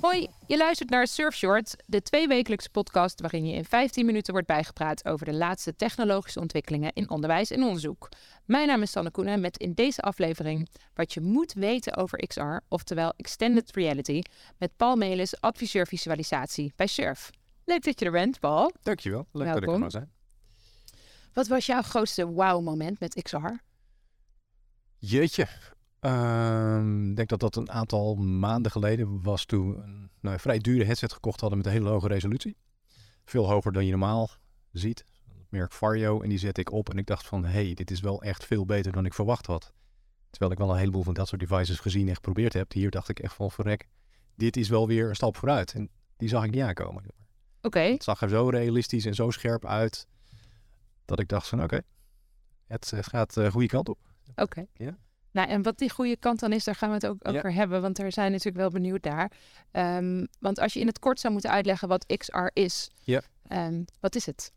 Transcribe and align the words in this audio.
Hoi, 0.00 0.28
je 0.46 0.56
luistert 0.56 0.90
naar 0.90 1.06
Surfshort, 1.06 1.76
de 1.86 2.02
tweewekelijkse 2.02 2.70
podcast 2.70 3.20
waarin 3.20 3.46
je 3.46 3.54
in 3.54 3.64
15 3.64 4.06
minuten 4.06 4.32
wordt 4.32 4.46
bijgepraat 4.46 5.04
over 5.04 5.26
de 5.26 5.34
laatste 5.34 5.76
technologische 5.76 6.40
ontwikkelingen 6.40 6.92
in 6.92 7.10
onderwijs 7.10 7.50
en 7.50 7.62
onderzoek. 7.62 8.08
Mijn 8.44 8.66
naam 8.66 8.82
is 8.82 8.90
Sanne 8.90 9.10
Koenen 9.10 9.40
met 9.40 9.56
in 9.56 9.72
deze 9.72 10.02
aflevering 10.02 10.68
wat 10.94 11.14
je 11.14 11.20
moet 11.20 11.52
weten 11.52 11.96
over 11.96 12.26
XR, 12.26 12.56
oftewel 12.68 13.12
Extended 13.16 13.74
Reality, 13.74 14.22
met 14.58 14.76
Paul 14.76 14.96
Melis, 14.96 15.40
adviseur 15.40 15.86
visualisatie 15.86 16.72
bij 16.76 16.86
Surf. 16.86 17.30
Leuk 17.64 17.84
dat 17.84 17.98
je 17.98 18.04
er 18.04 18.12
bent, 18.12 18.40
Paul. 18.40 18.72
Dankjewel, 18.82 19.26
leuk 19.32 19.46
dat 19.46 19.62
ik 19.62 19.68
er 19.68 19.78
mag 19.78 19.90
zijn. 19.90 20.10
Wat 21.32 21.46
was 21.46 21.66
jouw 21.66 21.82
grootste 21.82 22.26
wow-moment 22.26 23.00
met 23.00 23.22
XR? 23.22 23.66
Jeetje, 24.98 25.48
Ehm, 26.00 27.10
ik 27.10 27.16
denk 27.16 27.28
dat 27.28 27.40
dat 27.40 27.56
een 27.56 27.70
aantal 27.70 28.14
maanden 28.14 28.72
geleden 28.72 29.22
was 29.22 29.44
toen 29.44 29.70
we 29.70 29.82
een 29.82 30.10
nou, 30.20 30.34
een 30.34 30.40
vrij 30.40 30.58
dure 30.58 30.84
headset 30.84 31.12
gekocht 31.12 31.40
hadden 31.40 31.58
met 31.58 31.66
een 31.66 31.72
hele 31.72 31.88
hoge 31.88 32.08
resolutie. 32.08 32.56
Veel 33.24 33.48
hoger 33.48 33.72
dan 33.72 33.84
je 33.84 33.90
normaal 33.90 34.30
ziet. 34.72 35.04
Merk 35.48 35.72
Vario 35.72 36.20
en 36.20 36.28
die 36.28 36.38
zette 36.38 36.60
ik 36.60 36.72
op 36.72 36.90
en 36.90 36.98
ik 36.98 37.06
dacht 37.06 37.26
van 37.26 37.44
hé, 37.44 37.64
hey, 37.64 37.74
dit 37.74 37.90
is 37.90 38.00
wel 38.00 38.22
echt 38.22 38.44
veel 38.44 38.66
beter 38.66 38.92
dan 38.92 39.06
ik 39.06 39.14
verwacht 39.14 39.46
had. 39.46 39.72
Terwijl 40.30 40.52
ik 40.52 40.58
wel 40.58 40.70
een 40.70 40.78
heleboel 40.78 41.02
van 41.02 41.14
dat 41.14 41.28
soort 41.28 41.40
devices 41.40 41.78
gezien 41.78 42.08
en 42.08 42.14
geprobeerd 42.14 42.52
heb. 42.52 42.72
Hier 42.72 42.90
dacht 42.90 43.08
ik 43.08 43.18
echt 43.18 43.34
van 43.34 43.50
verrek, 43.50 43.88
dit 44.34 44.56
is 44.56 44.68
wel 44.68 44.86
weer 44.86 45.08
een 45.08 45.14
stap 45.14 45.36
vooruit. 45.36 45.72
En 45.72 45.90
die 46.16 46.28
zag 46.28 46.44
ik 46.44 46.50
niet 46.50 46.62
aankomen. 46.62 47.04
Oké, 47.62 47.80
Het 47.80 48.04
zag 48.04 48.22
er 48.22 48.28
zo 48.28 48.48
realistisch 48.48 49.04
en 49.04 49.14
zo 49.14 49.30
scherp 49.30 49.66
uit 49.66 50.06
dat 51.04 51.18
ik 51.20 51.28
dacht 51.28 51.48
van 51.48 51.62
oké, 51.62 51.80
het, 52.66 52.90
het 52.90 53.06
gaat 53.06 53.34
de 53.34 53.50
goede 53.50 53.68
kant 53.68 53.88
op. 53.88 54.07
oké. 54.36 54.66
Ja. 54.74 54.96
Nou, 55.30 55.48
en 55.48 55.62
wat 55.62 55.78
die 55.78 55.90
goede 55.90 56.16
kant 56.16 56.40
dan 56.40 56.52
is, 56.52 56.64
daar 56.64 56.74
gaan 56.74 56.88
we 56.88 56.94
het 56.94 57.06
ook 57.06 57.18
Ja. 57.22 57.30
over 57.36 57.52
hebben, 57.52 57.82
want 57.82 57.98
er 57.98 58.12
zijn 58.12 58.30
natuurlijk 58.30 58.56
wel 58.56 58.70
benieuwd 58.70 59.04
naar. 59.04 59.32
Ehm, 59.70 60.24
want 60.40 60.58
als 60.58 60.72
je 60.72 60.80
in 60.80 60.86
het 60.86 60.98
kort 60.98 61.20
zou 61.20 61.32
moeten 61.32 61.50
uitleggen 61.50 61.88
wat 61.88 62.06
XR 62.16 62.46
is, 62.52 62.90
Ja. 63.02 63.22
ehm, 63.48 63.82
wat 64.00 64.14
is 64.14 64.26
het? 64.26 64.52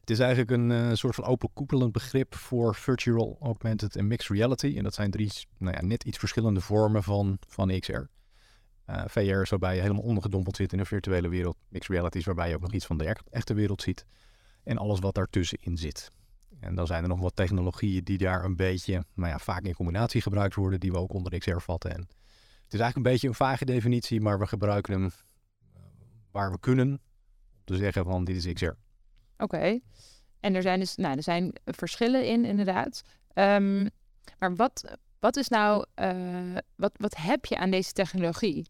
Het 0.00 0.10
is 0.10 0.18
eigenlijk 0.18 0.50
een 0.50 0.70
eh, 0.70 0.92
soort 0.92 1.14
van 1.14 1.24
openkoepelend 1.24 1.92
begrip 1.92 2.34
voor 2.34 2.74
virtual, 2.74 3.36
augmented 3.40 3.96
en 3.96 4.06
mixed 4.06 4.36
reality. 4.36 4.74
En 4.76 4.82
dat 4.82 4.94
zijn 4.94 5.10
drie 5.10 5.32
nou 5.58 5.76
ja, 5.76 5.82
net 5.82 6.04
iets 6.04 6.18
verschillende 6.18 6.60
vormen 6.60 7.02
van, 7.02 7.38
van 7.48 7.78
XR. 7.80 7.92
Eh, 8.84 9.02
VR 9.06 9.20
is 9.20 9.50
waarbij 9.50 9.74
je 9.74 9.80
helemaal 9.80 10.02
ondergedompeld 10.02 10.56
zit 10.56 10.72
in 10.72 10.78
een 10.78 10.86
virtuele 10.86 11.28
wereld. 11.28 11.56
Mixed 11.68 11.90
reality 11.90 12.18
is 12.18 12.24
waarbij 12.24 12.48
je 12.48 12.54
ook 12.54 12.60
nog 12.60 12.72
iets 12.72 12.86
van 12.86 12.98
de 12.98 13.04
echt- 13.04 13.28
echte 13.30 13.54
wereld 13.54 13.82
ziet. 13.82 14.06
En 14.64 14.78
alles 14.78 14.98
wat 15.00 15.14
daartussenin 15.14 15.76
zit. 15.76 16.10
En 16.60 16.74
dan 16.74 16.86
zijn 16.86 17.02
er 17.02 17.08
nog 17.08 17.20
wat 17.20 17.36
technologieën 17.36 18.04
die 18.04 18.18
daar 18.18 18.44
een 18.44 18.56
beetje, 18.56 19.04
nou 19.14 19.30
ja, 19.30 19.38
vaak 19.38 19.62
in 19.62 19.74
combinatie 19.74 20.20
gebruikt 20.20 20.54
worden, 20.54 20.80
die 20.80 20.92
we 20.92 20.98
ook 20.98 21.12
onder 21.12 21.38
XR 21.38 21.58
vatten. 21.58 21.90
En 21.90 22.00
het 22.64 22.72
is 22.74 22.80
eigenlijk 22.80 22.96
een 22.96 23.12
beetje 23.12 23.28
een 23.28 23.34
vage 23.34 23.64
definitie, 23.64 24.20
maar 24.20 24.38
we 24.38 24.46
gebruiken 24.46 24.92
hem 24.92 25.04
eh, 25.04 25.80
waar 26.30 26.50
we 26.50 26.58
kunnen 26.60 26.88
om 26.88 27.60
te 27.64 27.76
zeggen 27.76 28.04
van 28.04 28.24
dit 28.24 28.44
is 28.44 28.52
XR. 28.52 28.72
Oké. 29.38 29.80
En 30.40 30.54
er 30.54 30.62
zijn 30.62 30.80
dus, 30.80 30.96
nou, 30.96 31.16
er 31.16 31.22
zijn 31.22 31.52
verschillen 31.64 32.26
in, 32.26 32.44
inderdaad. 32.44 33.02
Ehm, 33.32 33.88
maar 34.38 34.54
wat, 34.54 34.96
wat 35.18 35.36
is 35.36 35.48
nou, 35.48 35.84
eh, 35.94 36.56
wat, 36.76 36.92
wat 36.96 37.16
heb 37.16 37.44
je 37.44 37.56
aan 37.56 37.70
deze 37.70 37.92
technologie? 37.92 38.66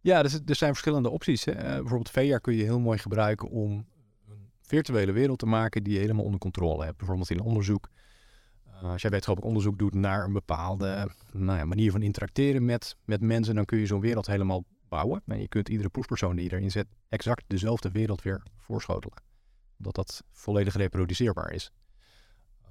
Ja, 0.00 0.18
er, 0.18 0.40
er 0.46 0.54
zijn 0.54 0.70
verschillende 0.70 1.10
opties. 1.10 1.44
Hè. 1.44 1.52
Eh, 1.52 1.62
bijvoorbeeld 1.62 2.10
VR 2.10 2.40
kun 2.40 2.54
je 2.54 2.62
heel 2.62 2.80
mooi 2.80 2.98
gebruiken 2.98 3.48
om 3.48 3.86
virtuele 4.74 5.12
wereld 5.12 5.38
te 5.38 5.46
maken 5.46 5.82
die 5.82 5.92
je 5.92 5.98
helemaal 5.98 6.24
onder 6.24 6.40
controle 6.40 6.84
hebt. 6.84 6.96
Bijvoorbeeld 6.96 7.30
in 7.30 7.40
onderzoek. 7.40 7.88
Eh, 8.64 8.82
als 8.82 9.02
jij 9.02 9.10
wetenschappelijk 9.10 9.46
onderzoek 9.46 9.78
doet 9.78 9.94
naar 9.94 10.24
een 10.24 10.32
bepaalde 10.32 11.10
nou 11.32 11.58
ja, 11.58 11.64
manier 11.64 11.90
van 11.90 12.02
interacteren 12.02 12.64
met, 12.64 12.96
met 13.04 13.20
mensen, 13.20 13.54
dan 13.54 13.64
kun 13.64 13.78
je 13.78 13.86
zo'n 13.86 14.00
wereld 14.00 14.26
helemaal 14.26 14.64
bouwen. 14.88 15.22
En 15.26 15.40
je 15.40 15.48
kunt 15.48 15.68
iedere 15.68 15.88
proefpersoon 15.88 16.36
die 16.36 16.44
je 16.44 16.52
erin 16.52 16.70
zet 16.70 16.86
exact 17.08 17.44
dezelfde 17.46 17.90
wereld 17.90 18.22
weer 18.22 18.42
voorschotelen. 18.58 19.16
Omdat 19.78 19.94
dat 19.94 20.22
volledig 20.30 20.74
reproduceerbaar 20.74 21.52
is. 21.52 21.70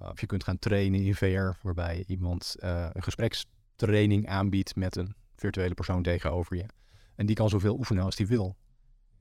Uh, 0.01 0.09
of 0.09 0.19
je 0.19 0.25
kunt 0.25 0.43
gaan 0.43 0.59
trainen 0.59 1.01
in 1.01 1.15
VR, 1.15 1.49
waarbij 1.61 2.03
iemand 2.07 2.55
uh, 2.59 2.87
een 2.93 3.03
gesprekstraining 3.03 4.27
aanbiedt 4.27 4.75
met 4.75 4.95
een 4.95 5.15
virtuele 5.35 5.73
persoon 5.73 6.03
tegenover 6.03 6.55
je. 6.55 6.65
En 7.15 7.25
die 7.25 7.35
kan 7.35 7.49
zoveel 7.49 7.77
oefenen 7.77 8.03
als 8.03 8.15
die 8.15 8.27
wil. 8.27 8.55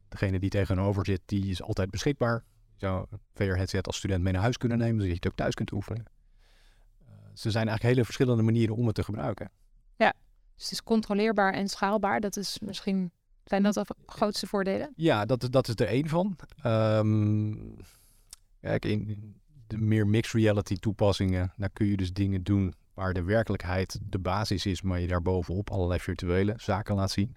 Degene 0.09 0.39
die 0.39 0.51
tegenover 0.51 1.07
zit, 1.07 1.21
die 1.25 1.51
is 1.51 1.63
altijd 1.63 1.91
beschikbaar. 1.91 2.45
Een 2.83 3.07
VR-headset 3.35 3.87
als 3.87 3.97
student 3.97 4.23
mee 4.23 4.33
naar 4.33 4.43
huis 4.43 4.57
kunnen 4.57 4.79
nemen, 4.79 4.95
zodat 4.95 5.09
je 5.09 5.15
het 5.15 5.27
ook 5.27 5.37
thuis 5.37 5.55
kunt 5.55 5.73
oefenen. 5.73 6.05
Dus 7.31 7.45
er 7.45 7.51
zijn 7.51 7.67
eigenlijk 7.69 7.95
hele 7.95 8.05
verschillende 8.05 8.43
manieren 8.43 8.77
om 8.77 8.87
het 8.87 8.95
te 8.95 9.05
gebruiken. 9.05 9.51
Ja, 9.97 10.13
dus 10.55 10.63
het 10.65 10.73
is 10.73 10.83
controleerbaar 10.83 11.53
en 11.53 11.69
schaalbaar. 11.69 12.21
Dat 12.21 12.37
is 12.37 12.59
misschien, 12.59 13.11
zijn 13.45 13.63
dat 13.63 13.75
de 13.75 13.85
grootste 14.07 14.47
voordelen? 14.47 14.93
Ja, 14.97 15.25
dat, 15.25 15.43
is- 15.43 15.51
dat 15.51 15.69
is 15.69 15.75
er 15.75 15.87
één 15.87 16.09
van. 16.09 16.37
Um, 16.67 17.77
kijk, 18.61 18.85
in 18.85 19.35
de 19.67 19.79
meer 19.79 20.07
mixed 20.07 20.41
reality 20.41 20.75
toepassingen, 20.77 21.53
daar 21.57 21.71
kun 21.71 21.87
je 21.87 21.97
dus 21.97 22.13
dingen 22.13 22.43
doen 22.43 22.75
waar 22.95 23.13
de 23.15 23.23
werkelijkheid 23.23 23.99
de 24.03 24.19
basis 24.19 24.67
is, 24.67 24.83
maar 24.83 25.01
je 25.01 25.07
daarbovenop 25.07 25.71
allerlei 25.71 26.01
virtuele 26.01 26.55
zaken 26.57 26.95
laat 26.95 27.11
zien. 27.11 27.37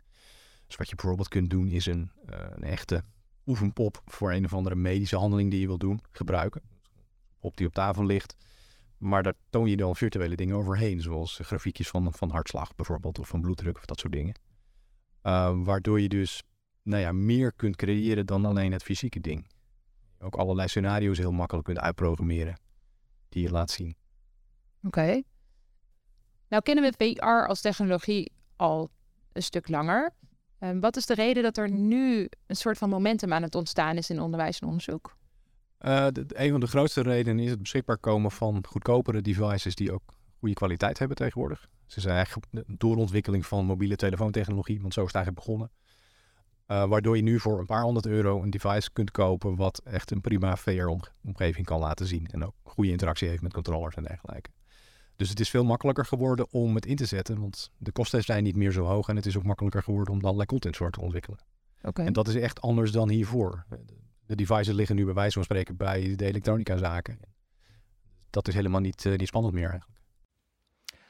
Dus 0.68 0.76
wat 0.76 0.90
je 0.90 0.96
bijvoorbeeld 0.96 1.28
kunt 1.28 1.50
doen 1.50 1.68
is 1.68 1.86
een, 1.86 2.12
uh, 2.30 2.40
een 2.50 2.64
echte 2.64 3.04
oefenpop 3.46 4.02
voor 4.06 4.32
een 4.32 4.46
of 4.46 4.54
andere 4.54 4.76
medische 4.76 5.18
handeling 5.18 5.52
die 5.52 5.60
je 5.60 5.68
wil 5.68 5.78
doen, 5.78 6.02
gebruiken. 6.12 6.62
Op 7.40 7.58
die 7.58 7.68
op 7.68 7.74
tafel 7.74 8.06
ligt. 8.06 8.36
Maar 8.98 9.24
daar 9.24 9.34
toon 9.50 9.70
je 9.70 9.78
dan 9.78 9.96
virtuele 9.96 10.36
dingen 10.36 10.56
overheen, 10.56 11.02
zoals 11.02 11.40
grafiekjes 11.44 11.90
van, 11.90 12.14
van 12.14 12.30
hartslag 12.30 12.76
bijvoorbeeld, 12.76 13.20
of 13.20 13.28
van 13.28 13.42
bloeddruk 13.42 13.78
of 13.78 13.86
dat 13.86 14.00
soort 14.00 14.14
dingen. 14.14 14.36
Uh, 15.24 15.64
waardoor 15.64 16.02
je 16.02 16.10
dus 16.10 16.44
nou 16.84 17.02
ja, 17.02 17.12
meer 17.12 17.54
kunt 17.54 17.76
creëren 17.76 18.26
dan 18.26 18.46
alleen 18.46 18.72
het 18.72 18.84
fysieke 18.84 19.20
ding. 19.20 19.48
Ook 20.20 20.36
allerlei 20.36 20.68
scenario's 20.68 21.18
heel 21.18 21.32
makkelijk 21.32 21.66
kunt 21.66 21.80
uitprogrammeren 21.80 22.60
die 23.30 23.44
je 23.44 23.52
laat 23.52 23.72
zien. 23.72 23.96
Oké. 24.84 25.22
Nou 26.48 26.64
kennen 26.64 26.84
we 26.84 27.16
VR 27.18 27.48
als 27.48 27.62
technologie 27.62 28.32
al 28.56 28.92
een 29.32 29.44
stuk 29.44 29.68
langer. 29.68 30.14
Um, 30.64 30.80
wat 30.80 30.96
is 30.96 31.06
de 31.06 31.14
reden 31.14 31.44
dat 31.44 31.58
er 31.58 31.72
nu 31.72 32.30
een 32.48 32.56
soort 32.56 32.78
van 32.78 32.90
momentum 32.90 33.34
aan 33.34 33.44
het 33.44 33.56
ontstaan 33.56 33.98
is 33.98 34.10
in 34.10 34.22
onderwijs 34.22 34.60
en 34.60 34.68
onderzoek? 34.68 35.16
De, 35.78 36.12
de, 36.12 36.26
een 36.28 36.52
van 36.52 36.60
de 36.60 36.68
grootste 36.68 37.02
redenen 37.02 37.44
is 37.44 37.50
het 37.50 37.60
beschikbaar 37.62 37.98
komen 37.98 38.32
van 38.32 38.66
goedkopere 38.68 39.22
devices 39.22 39.76
die 39.76 39.92
ook 39.92 40.02
goede 40.40 40.54
kwaliteit 40.54 41.00
hebben 41.00 41.18
tegenwoordig. 41.18 41.68
Ze 41.86 42.02
zijn 42.02 42.16
eigenlijk 42.16 42.48
de 42.52 42.64
doorontwikkeling 42.68 43.46
van 43.46 43.66
mobiele 43.66 43.96
telefoontechnologie, 43.96 44.82
want 44.82 44.94
zo 44.94 45.00
is 45.00 45.08
het 45.08 45.16
eigenlijk 45.16 45.46
begonnen. 45.46 45.72
Uh, 46.68 46.86
waardoor 46.86 47.16
je 47.16 47.24
nu 47.24 47.40
voor 47.40 47.60
een 47.60 47.66
paar 47.66 47.84
honderd 47.84 48.06
euro 48.06 48.42
een 48.42 48.50
device 48.50 48.92
kunt 48.94 49.12
kopen 49.12 49.56
wat 49.56 49.82
echt 49.84 50.12
een 50.12 50.22
prima 50.22 50.58
VR-omgeving 50.58 51.66
kan 51.66 51.80
laten 51.80 52.06
zien. 52.06 52.28
En 52.32 52.46
ook 52.46 52.56
goede 52.64 52.92
interactie 52.92 53.28
heeft 53.28 53.42
met 53.42 53.54
controllers 53.54 53.96
en 53.96 54.04
dergelijke. 54.04 54.50
Dus 55.16 55.30
het 55.30 55.40
is 55.40 55.50
veel 55.50 55.64
makkelijker 55.64 56.06
geworden 56.06 56.48
om 56.52 56.76
het 56.76 56.86
in 56.86 56.96
te 56.96 57.06
zetten, 57.06 57.40
want 57.40 57.72
de 57.78 57.92
kosten 57.92 58.24
zijn 58.24 58.44
niet 58.44 58.56
meer 58.56 58.72
zo 58.72 58.86
hoog 58.86 59.08
en 59.08 59.16
het 59.16 59.26
is 59.26 59.38
ook 59.38 59.44
makkelijker 59.44 59.84
geworden 59.84 60.14
om 60.14 60.20
dan 60.20 60.26
allerlei 60.26 60.48
content 60.50 60.78
voor 60.78 60.92
te 60.92 61.02
ontwikkelen. 61.02 61.40
Okay. 61.82 62.06
En 62.06 62.14
dat 62.14 62.28
is 62.28 62.36
echt 62.36 62.62
anders 62.62 62.92
dan 62.92 63.10
hiervoor. 63.10 63.66
De 64.26 64.36
devices 64.36 64.74
liggen 64.74 64.96
nu 64.96 65.06
bij 65.06 65.14
wijze 65.14 65.34
van 65.34 65.44
spreken 65.44 65.78
bij 65.78 66.16
de 66.16 66.26
elektronica 66.26 66.78
zaken. 66.78 67.20
Dat 68.30 68.48
is 68.48 68.54
helemaal 68.54 68.82
niet, 68.82 69.06
uh, 69.06 69.18
niet 69.18 69.28
spannend 69.28 69.54
meer 69.54 69.70
eigenlijk. 69.70 70.00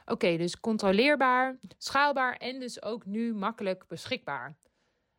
Oké, 0.02 0.12
okay, 0.12 0.38
dus 0.38 0.60
controleerbaar, 0.60 1.58
schaalbaar 1.78 2.36
en 2.36 2.60
dus 2.60 2.82
ook 2.82 3.06
nu 3.06 3.34
makkelijk 3.34 3.88
beschikbaar. 3.88 4.56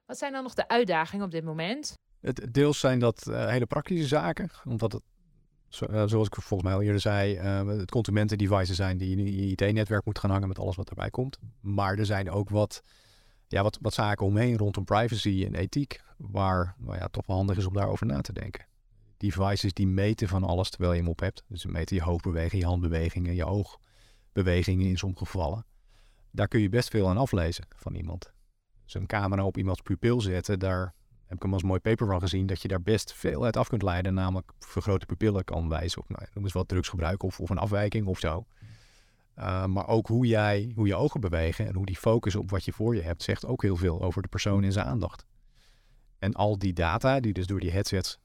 Wat 0.07 0.19
zijn 0.19 0.33
dan 0.33 0.43
nog 0.43 0.55
de 0.55 0.69
uitdagingen 0.69 1.25
op 1.25 1.31
dit 1.31 1.45
moment? 1.45 1.99
Het, 2.21 2.55
deels 2.55 2.81
zijn 2.81 2.99
dat 2.99 3.27
uh, 3.29 3.47
hele 3.47 3.67
praktische 3.67 4.07
zaken, 4.07 4.51
omdat 4.65 4.93
het, 4.93 5.03
zo, 5.75 5.87
uh, 5.91 6.03
zoals 6.07 6.27
ik 6.27 6.35
volgens 6.35 6.63
mij 6.63 6.73
al 6.73 6.83
eerder 6.83 7.01
zei, 7.01 7.39
uh, 7.39 7.79
het 7.79 7.91
consumentendevices 7.91 8.77
zijn 8.77 8.99
die 8.99 9.17
in 9.17 9.25
je 9.25 9.47
IT-netwerk 9.47 10.05
moet 10.05 10.19
gaan 10.19 10.31
hangen 10.31 10.49
met 10.49 10.59
alles 10.59 10.77
wat 10.77 10.89
erbij 10.89 11.11
komt. 11.11 11.39
Maar 11.61 11.99
er 11.99 12.07
zijn 12.07 12.31
ook 12.31 12.49
wat, 12.49 12.83
ja, 13.49 13.63
wat, 13.63 13.79
wat 13.81 13.95
zaken 13.95 14.27
omheen 14.27 14.57
rondom 14.57 14.85
privacy 14.85 15.45
en 15.47 15.55
ethiek, 15.55 16.03
waar 16.17 16.75
nou 16.79 16.97
ja, 16.97 17.09
toch 17.09 17.27
wel 17.27 17.37
handig 17.37 17.57
is 17.57 17.67
om 17.67 17.75
daarover 17.75 18.07
na 18.07 18.21
te 18.21 18.33
denken. 18.33 18.67
Devices 19.17 19.73
die 19.73 19.87
meten 19.87 20.29
van 20.29 20.45
alles 20.45 20.71
terwijl 20.71 20.93
je 20.93 20.99
hem 20.99 21.09
op 21.09 21.21
hebt. 21.21 21.45
Dus 21.49 21.61
ze 21.61 21.69
meten 21.69 21.97
je 21.97 22.03
hoofdbeweging, 22.03 22.63
je 22.63 22.69
handbewegingen, 22.69 23.35
je 23.35 23.45
oogbewegingen 23.45 24.87
in 24.87 24.99
sommige 24.99 25.25
gevallen. 25.25 25.67
Daar 26.31 26.49
kun 26.49 26.61
je 26.61 26.69
best 26.69 26.89
veel 26.89 27.09
aan 27.09 27.17
aflezen 27.17 27.65
van 27.77 27.95
iemand 27.95 28.33
dus 28.85 28.95
een 28.95 29.07
camera 29.07 29.45
op 29.45 29.57
iemands 29.57 29.81
pupil 29.81 30.21
zetten, 30.21 30.59
daar 30.59 30.95
heb 31.27 31.37
ik 31.37 31.43
hem 31.43 31.53
als 31.53 31.63
mooi 31.63 31.81
paper 31.81 32.07
van 32.07 32.21
gezien, 32.21 32.47
dat 32.47 32.63
je 32.63 32.69
daar 32.69 32.83
best 32.83 33.13
veel 33.13 33.45
uit 33.45 33.57
af 33.57 33.69
kunt 33.69 33.83
leiden, 33.83 34.15
namelijk 34.15 34.53
vergrote 34.59 35.07
pupillen 35.07 35.45
kan 35.45 35.69
wijzen 35.69 36.01
op, 36.03 36.09
nou, 36.09 36.27
noem 36.33 36.47
wat 36.53 36.69
drugsgebruik 36.69 37.23
of, 37.23 37.41
of 37.41 37.51
een 37.51 37.59
afwijking 37.59 38.07
of 38.07 38.19
zo. 38.19 38.47
Uh, 39.39 39.65
maar 39.65 39.89
ook 39.89 40.07
hoe 40.07 40.27
jij, 40.27 40.73
hoe 40.75 40.87
je 40.87 40.95
ogen 40.95 41.21
bewegen 41.21 41.67
en 41.67 41.75
hoe 41.75 41.87
die 41.87 41.97
focus 41.97 42.35
op 42.35 42.51
wat 42.51 42.65
je 42.65 42.73
voor 42.73 42.95
je 42.95 43.03
hebt, 43.03 43.23
zegt 43.23 43.47
ook 43.47 43.63
heel 43.63 43.77
veel 43.77 44.03
over 44.03 44.23
de 44.23 44.29
persoon 44.29 44.65
en 44.65 44.73
zijn 44.73 44.87
aandacht. 44.87 45.27
En 46.19 46.33
al 46.33 46.59
die 46.59 46.73
data, 46.73 47.21
die 47.21 47.33
dus 47.33 47.47
door 47.47 47.61
die 47.61 47.71
headsets 47.71 48.19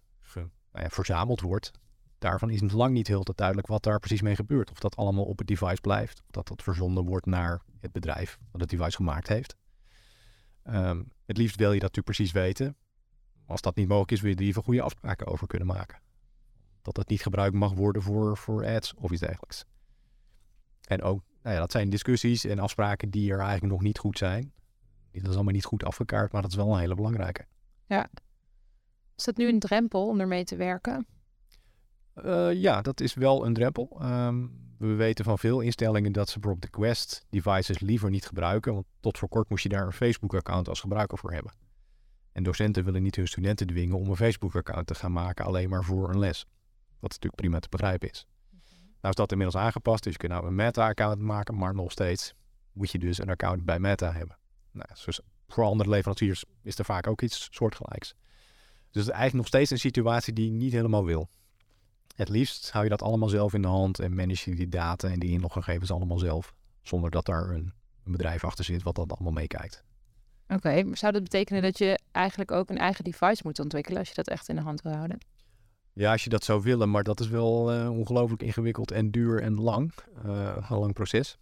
nou 0.72 0.84
ja, 0.84 0.90
verzameld 0.90 1.42
wordt, 1.42 1.72
daarvan 2.18 2.50
is 2.50 2.72
lang 2.72 2.94
niet 2.94 3.08
heel 3.08 3.24
duidelijk 3.36 3.68
wat 3.68 3.84
daar 3.84 4.00
precies 4.00 4.22
mee 4.22 4.36
gebeurt. 4.36 4.72
Of 4.72 4.80
dat 4.80 4.96
allemaal 4.96 5.24
op 5.24 5.38
het 5.38 5.48
device 5.48 5.82
blijft. 5.82 6.20
Of 6.20 6.32
dat 6.32 6.48
dat 6.48 6.64
verzonden 6.64 7.06
wordt 7.06 7.26
naar 7.26 7.62
het 7.80 7.92
bedrijf 7.92 8.38
dat 8.52 8.62
het 8.62 8.70
device 8.70 8.96
gemaakt 8.96 9.28
heeft. 9.28 9.56
Ehm, 10.64 11.04
het 11.26 11.38
liefst 11.38 11.56
wil 11.56 11.72
je 11.72 11.80
dat 11.80 11.96
natuurlijk 11.96 12.16
precies 12.16 12.32
weten. 12.32 12.76
Als 13.50 13.62
dat 13.62 13.76
niet 13.76 13.88
mogelijk 13.88 14.12
is, 14.12 14.22
wil 14.22 14.32
je 14.32 14.38
er 14.38 14.44
even 14.44 14.64
goede 14.64 14.82
afspraken 14.82 15.28
over 15.28 15.48
kunnen 15.48 15.68
maken. 15.68 16.00
Dat 16.82 16.98
het 16.98 17.10
niet 17.10 17.22
gebruikt 17.22 17.56
mag 17.56 17.74
worden 17.74 18.02
voor, 18.02 18.38
voor 18.38 18.66
ads 18.66 18.94
of 18.94 19.12
iets 19.12 19.22
dergelijks. 19.22 19.66
En 20.88 21.02
ook, 21.02 21.22
nou 21.42 21.56
ja, 21.56 21.62
dat 21.62 21.72
zijn 21.72 21.90
discussies 21.90 22.46
en 22.46 22.60
afspraken 22.60 23.10
die 23.10 23.32
er 23.32 23.40
eigenlijk 23.40 23.74
nog 23.74 23.82
niet 23.82 23.98
goed 23.98 24.18
zijn. 24.18 24.54
Dat 25.12 25.30
is 25.30 25.36
allemaal 25.36 25.54
niet 25.54 25.66
goed 25.66 25.84
afgekaart, 25.84 26.32
maar 26.32 26.42
dat 26.42 26.52
is 26.52 26.58
wel 26.58 26.74
een 26.74 26.80
hele 26.80 26.96
belangrijke. 26.96 27.46
Ja. 27.86 28.10
Is 29.16 29.24
dat 29.24 29.38
nu 29.38 29.48
een 29.48 29.60
drempel 29.60 30.08
om 30.08 30.20
ermee 30.20 30.44
te 30.44 30.56
werken? 30.56 31.08
Uh, 32.16 32.54
ja, 32.54 32.82
dat 32.82 33.02
is 33.02 33.14
wel 33.14 33.46
een 33.46 33.54
drempel. 33.54 33.98
Ehm, 34.00 34.48
we 34.78 34.94
weten 34.94 35.26
van 35.26 35.40
veel 35.40 35.60
instellingen 35.60 36.12
dat 36.12 36.30
ze 36.30 36.40
bijvoorbeeld 36.40 36.72
de 36.72 36.80
Quest 36.80 37.26
devices 37.30 37.80
liever 37.80 38.10
niet 38.10 38.26
gebruiken. 38.26 38.74
Want 38.74 38.86
tot 39.00 39.18
voor 39.18 39.30
kort 39.30 39.50
moest 39.50 39.64
je 39.64 39.70
daar 39.70 39.86
een 39.86 39.94
Facebook-account 39.94 40.70
als 40.70 40.80
gebruiker 40.80 41.18
voor 41.18 41.34
hebben. 41.34 41.52
En 42.32 42.44
docenten 42.44 42.84
willen 42.84 43.04
niet 43.04 43.16
hun 43.16 43.28
studenten 43.28 43.68
dwingen 43.68 43.98
om 43.98 44.10
een 44.10 44.16
Facebook-account 44.16 44.88
te 44.88 44.96
gaan 44.96 45.12
maken 45.12 45.46
alleen 45.46 45.70
maar 45.70 45.84
voor 45.84 46.10
een 46.10 46.20
les. 46.20 46.46
Wat 47.00 47.10
natuurlijk 47.10 47.36
prima 47.36 47.60
te 47.60 47.70
begrijpen 47.70 48.10
is. 48.10 48.26
Mhm. 48.50 48.60
Nou 48.86 49.10
is 49.10 49.16
dat 49.16 49.32
inmiddels 49.32 49.64
aangepast, 49.64 50.04
dus 50.04 50.12
je 50.12 50.20
kunt 50.20 50.32
nou 50.32 50.48
een 50.48 50.56
Meta-account 50.56 51.22
maken, 51.22 51.58
maar 51.58 51.76
nog 51.76 51.92
steeds 51.92 52.34
moet 52.72 52.92
je 52.92 53.00
dus 53.00 53.18
een 53.18 53.30
account 53.30 53.66
bij 53.66 53.80
Meta 53.80 54.12
hebben. 54.12 54.38
Nou, 54.72 54.90
dus 55.06 55.20
voor 55.48 55.64
andere 55.64 55.90
leveranciers 55.90 56.44
is 56.62 56.78
er 56.78 56.86
vaak 56.86 57.08
ook 57.08 57.22
iets 57.22 57.48
soortgelijks. 57.52 58.14
Dus 58.92 59.04
het 59.04 59.04
is 59.04 59.20
eigenlijk 59.20 59.34
nog 59.36 59.48
steeds 59.48 59.72
een 59.72 59.80
situatie 59.80 60.34
die 60.34 60.46
je 60.46 60.52
niet 60.52 60.72
helemaal 60.72 61.06
wil. 61.06 61.30
Het 62.16 62.30
liefst 62.30 62.72
hou 62.72 62.84
je 62.84 62.90
dat 62.90 63.02
allemaal 63.02 63.30
zelf 63.30 63.54
in 63.54 63.62
de 63.62 63.68
hand 63.68 64.00
en 64.00 64.16
manage 64.16 64.50
je 64.50 64.56
die 64.56 64.70
data 64.70 65.08
en 65.08 65.20
die 65.20 65.30
inloggegevens 65.30 65.92
allemaal 65.92 66.18
zelf. 66.18 66.54
Zonder 66.82 67.12
dat 67.12 67.26
daar 67.26 67.50
een, 67.50 67.74
een 68.04 68.12
bedrijf 68.12 68.44
achter 68.44 68.66
zit 68.66 68.84
wat 68.84 68.96
dat 68.96 69.12
allemaal 69.12 69.32
meekijkt. 69.32 69.84
Oké, 70.54 70.84
maar 70.84 70.98
zou 70.98 71.12
dat 71.12 71.24
betekenen 71.24 71.62
dat 71.62 71.78
je 71.78 72.00
eigenlijk 72.12 72.52
ook 72.52 72.70
een 72.70 72.78
eigen 72.78 73.04
device 73.04 73.42
moet 73.44 73.60
ontwikkelen 73.60 74.00
als 74.00 74.08
je 74.08 74.16
dat 74.16 74.28
echt 74.28 74.50
in 74.50 74.56
de 74.56 74.62
hand 74.62 74.82
wil 74.82 74.92
houden? 74.92 75.18
Ja, 75.94 76.12
als 76.12 76.24
je 76.24 76.30
dat 76.30 76.44
zou 76.44 76.62
willen, 76.62 76.90
maar 76.90 77.04
dat 77.04 77.20
is 77.20 77.28
wel 77.28 77.74
uh, 77.74 77.90
ongelooflijk 77.98 78.42
ingewikkeld 78.42 78.92
en 78.92 79.12
duur 79.12 79.42
en 79.42 79.62
lang. 79.62 79.94
Uh, 80.26 80.56
een 80.70 80.78
lang 80.78 80.94
proces. 80.94 81.38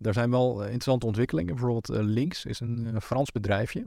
Er 0.00 0.12
zijn 0.12 0.30
wel 0.30 0.60
eh, 0.60 0.64
interessante 0.64 1.06
ontwikkelingen. 1.06 1.54
Bijvoorbeeld 1.54 1.88
Links 1.88 2.44
is 2.44 2.60
een 2.60 3.00
Frans 3.00 3.32
bedrijfje. 3.32 3.84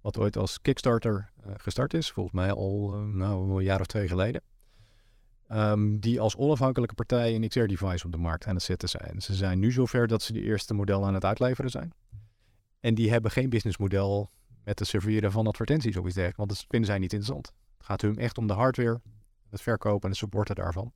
Wat 0.00 0.18
ooit 0.18 0.36
als 0.36 0.60
Kickstarter 0.60 1.30
gestart 1.56 1.94
is. 1.94 2.10
Volgens 2.10 2.34
mij 2.34 2.52
al 2.52 2.90
nou, 2.90 3.56
een 3.56 3.64
jaar 3.64 3.80
of 3.80 3.86
twee 3.86 4.08
geleden. 4.08 4.42
Um, 5.52 6.00
die 6.00 6.20
als 6.20 6.36
onafhankelijke 6.36 6.94
partij 6.94 7.34
een 7.34 7.48
XR-device 7.48 8.04
op 8.04 8.12
de 8.12 8.18
markt 8.18 8.46
aan 8.46 8.54
het 8.54 8.64
zetten 8.64 8.88
zijn. 8.88 9.22
Ze 9.22 9.34
zijn 9.34 9.58
nu 9.58 9.72
zover 9.72 10.06
dat 10.06 10.22
ze 10.22 10.32
de 10.32 10.42
eerste 10.42 10.74
modellen 10.74 11.06
aan 11.06 11.14
het 11.14 11.24
uitleveren 11.24 11.70
zijn. 11.70 11.92
En 12.84 12.94
die 12.94 13.10
hebben 13.10 13.30
geen 13.30 13.50
businessmodel 13.50 14.30
met 14.64 14.78
het 14.78 14.88
serveren 14.88 15.32
van 15.32 15.46
advertenties 15.46 15.96
of 15.96 16.04
iets 16.04 16.14
dergelijks, 16.14 16.36
want 16.36 16.48
dat 16.48 16.64
vinden 16.68 16.88
zij 16.88 16.98
niet 16.98 17.12
interessant. 17.12 17.52
Het 17.76 17.86
gaat 17.86 18.00
hun 18.00 18.18
echt 18.18 18.38
om 18.38 18.46
de 18.46 18.52
hardware, 18.52 19.00
het 19.50 19.60
verkopen 19.60 20.02
en 20.02 20.08
het 20.08 20.16
supporten 20.18 20.54
daarvan. 20.54 20.92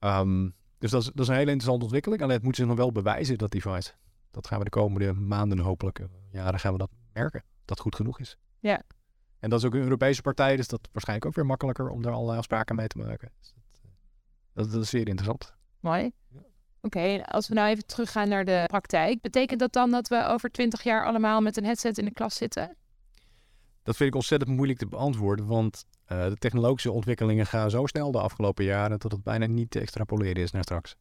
Um, 0.00 0.54
dus 0.78 0.90
dat 0.90 1.02
is, 1.02 1.06
dat 1.06 1.18
is, 1.18 1.28
een 1.28 1.34
hele 1.34 1.50
interessante 1.50 1.84
ontwikkeling. 1.84 2.22
Alleen 2.22 2.34
het 2.34 2.44
moet 2.44 2.56
zich 2.56 2.66
nog 2.66 2.76
wel 2.76 2.92
bewijzen, 2.92 3.38
dat 3.38 3.50
device. 3.50 3.92
Dat 4.30 4.46
gaan 4.46 4.58
we 4.58 4.64
de 4.64 4.70
komende 4.70 5.12
maanden, 5.12 5.58
hopelijk 5.58 5.98
eh, 5.98 6.06
jaren, 6.30 6.60
gaan 6.60 6.72
we 6.72 6.78
dat 6.78 6.90
merken. 7.12 7.40
Dat 7.40 7.68
het 7.68 7.80
goed 7.80 7.94
genoeg 7.94 8.20
is. 8.20 8.38
Ja, 8.58 8.82
en 9.38 9.50
dat 9.50 9.58
is 9.58 9.66
ook 9.66 9.74
een 9.74 9.82
Europese 9.82 10.22
partij, 10.22 10.56
dus 10.56 10.68
dat 10.68 10.80
is 10.82 10.88
waarschijnlijk 10.92 11.28
ook 11.28 11.34
weer 11.34 11.46
makkelijker 11.46 11.88
om 11.88 12.02
daar 12.02 12.12
allerlei 12.12 12.38
afspraken 12.38 12.76
mee 12.76 12.86
te 12.86 12.98
maken. 12.98 13.30
Dus 13.40 13.54
dat, 14.52 14.70
dat, 14.72 14.82
is 14.82 14.90
zeer 14.90 15.08
interessant. 15.08 15.54
Mooi. 15.80 16.10
Ja. 16.28 16.40
Oké, 16.84 17.22
als 17.24 17.48
we 17.48 17.54
nou 17.54 17.68
even 17.68 17.86
teruggaan 17.86 18.28
naar 18.28 18.44
de 18.44 18.64
praktijk, 18.66 19.20
betekent 19.20 19.60
dat 19.60 19.72
dan 19.72 19.90
dat 19.90 20.08
we 20.08 20.26
over 20.26 20.50
twintig 20.50 20.82
jaar 20.82 21.06
allemaal 21.06 21.40
met 21.40 21.56
een 21.56 21.64
headset 21.64 21.98
in 21.98 22.04
de 22.04 22.12
klas 22.12 22.34
zitten? 22.34 22.76
Dat 23.82 23.96
vind 23.96 24.08
ik 24.08 24.14
ontzettend 24.14 24.50
moeilijk 24.50 24.78
te 24.78 24.86
beantwoorden, 24.86 25.46
want 25.46 25.84
uh, 26.12 26.24
de 26.28 26.36
technologische 26.36 26.92
ontwikkelingen 26.92 27.46
gaan 27.46 27.70
zo 27.70 27.86
snel 27.86 28.10
de 28.10 28.20
afgelopen 28.20 28.64
jaren 28.64 28.98
dat 28.98 29.12
het 29.12 29.22
bijna 29.22 29.46
niet 29.46 29.70
te 29.70 29.80
extrapoleren 29.80 30.42
is 30.42 30.50
naar 30.50 30.62
straks. 30.62 30.96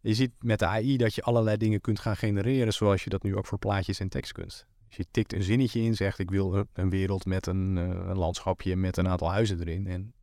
Je 0.00 0.14
ziet 0.14 0.32
met 0.38 0.58
de 0.58 0.66
AI 0.66 0.96
dat 0.96 1.14
je 1.14 1.22
allerlei 1.22 1.56
dingen 1.56 1.80
kunt 1.80 2.00
gaan 2.00 2.16
genereren, 2.16 2.72
zoals 2.72 3.04
je 3.04 3.10
dat 3.10 3.22
nu 3.22 3.36
ook 3.36 3.46
voor 3.46 3.58
plaatjes 3.58 4.00
en 4.00 4.08
tekst 4.08 4.32
kunt. 4.32 4.66
Dus 4.88 4.96
je 4.96 5.06
tikt 5.10 5.32
een 5.32 5.42
zinnetje 5.42 5.80
in, 5.80 5.94
zegt 5.94 6.18
ik 6.18 6.30
wil 6.30 6.66
een 6.72 6.90
wereld 6.90 7.24
met 7.24 7.46
een, 7.46 7.76
uh, 7.76 7.82
een 7.82 8.18
landschapje 8.18 8.76
met 8.76 8.96
een 8.96 9.08
aantal 9.08 9.30
huizen 9.30 9.60
erin. 9.60 9.86
En 9.86 10.14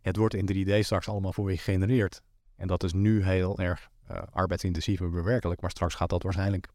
het 0.00 0.16
wordt 0.16 0.34
in 0.34 0.66
3D 0.66 0.78
straks 0.78 1.08
allemaal 1.08 1.32
voor 1.32 1.50
je 1.50 1.56
gegenereerd. 1.56 2.22
En 2.56 2.66
dat 2.66 2.82
is 2.82 2.92
nu 2.92 3.24
heel 3.24 3.58
erg 3.58 3.90
uh, 4.10 4.22
arbeidsintensief 4.30 5.00
en 5.00 5.10
bewerkelijk. 5.10 5.60
Maar 5.60 5.70
straks 5.70 5.94
gaat 5.94 6.10
dat 6.10 6.22
waarschijnlijk 6.22 6.68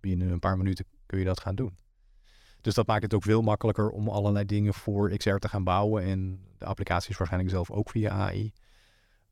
binnen 0.00 0.30
een 0.30 0.38
paar 0.38 0.56
minuten 0.56 0.84
kun 1.06 1.18
je 1.18 1.24
dat 1.24 1.40
gaan 1.40 1.54
doen. 1.54 1.76
Dus 2.60 2.74
dat 2.74 2.86
maakt 2.86 3.02
het 3.02 3.14
ook 3.14 3.22
veel 3.22 3.42
makkelijker 3.42 3.90
om 3.90 4.08
allerlei 4.08 4.44
dingen 4.44 4.74
voor 4.74 5.16
XR 5.16 5.34
te 5.34 5.48
gaan 5.48 5.64
bouwen. 5.64 6.02
En 6.02 6.40
de 6.58 6.64
applicatie 6.64 7.10
is 7.10 7.16
waarschijnlijk 7.16 7.52
zelf 7.52 7.70
ook 7.70 7.90
via 7.90 8.10
AI. 8.10 8.52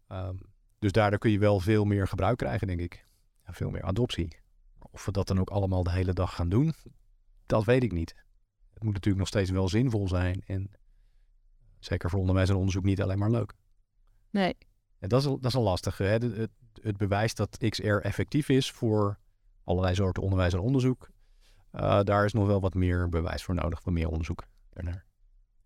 Ehm, 0.08 0.36
dus 0.78 0.92
daardoor 0.92 1.18
kun 1.18 1.30
je 1.30 1.38
wel 1.38 1.60
veel 1.60 1.84
meer 1.84 2.08
gebruik 2.08 2.38
krijgen, 2.38 2.66
denk 2.66 2.80
ik. 2.80 3.06
En 3.42 3.54
veel 3.54 3.70
meer 3.70 3.82
adoptie. 3.82 4.36
Of 4.90 5.04
we 5.04 5.12
dat 5.12 5.26
dan 5.26 5.40
ook 5.40 5.50
allemaal 5.50 5.82
de 5.82 5.92
hele 5.92 6.12
dag 6.12 6.34
gaan 6.34 6.48
doen, 6.48 6.74
dat 7.46 7.64
weet 7.64 7.82
ik 7.82 7.92
niet. 7.92 8.14
Het 8.74 8.82
moet 8.82 8.92
natuurlijk 8.92 9.18
nog 9.18 9.28
steeds 9.28 9.50
wel 9.50 9.68
zinvol 9.68 10.08
zijn. 10.08 10.42
En 10.46 10.70
zeker 11.78 12.10
voor 12.10 12.20
onderwijs 12.20 12.48
en 12.48 12.56
onderzoek 12.56 12.84
niet 12.84 13.02
alleen 13.02 13.18
maar 13.18 13.30
leuk. 13.30 13.52
Nee. 14.30 14.56
En 15.02 15.08
dat 15.08 15.20
is, 15.20 15.26
dat 15.26 15.44
is 15.44 15.54
een 15.54 15.62
lastige. 15.62 16.02
Hè? 16.02 16.12
Het, 16.12 16.50
het, 16.82 16.96
bewijs 16.96 17.34
dat 17.34 17.56
XR 17.68 17.94
effectief 17.94 18.48
is 18.48 18.70
voor 18.70 19.18
allerlei 19.64 19.94
soorten 19.94 20.22
onderwijs 20.22 20.52
en 20.52 20.58
onderzoek. 20.58 21.10
Uh, 21.72 22.02
daar 22.02 22.24
is 22.24 22.32
nog 22.32 22.46
wel 22.46 22.60
wat 22.60 22.74
meer 22.74 23.08
bewijs 23.08 23.42
voor 23.42 23.54
nodig, 23.54 23.84
wat 23.84 23.94
meer 23.94 24.08
onderzoek 24.08 24.44
ernaar. 24.72 25.04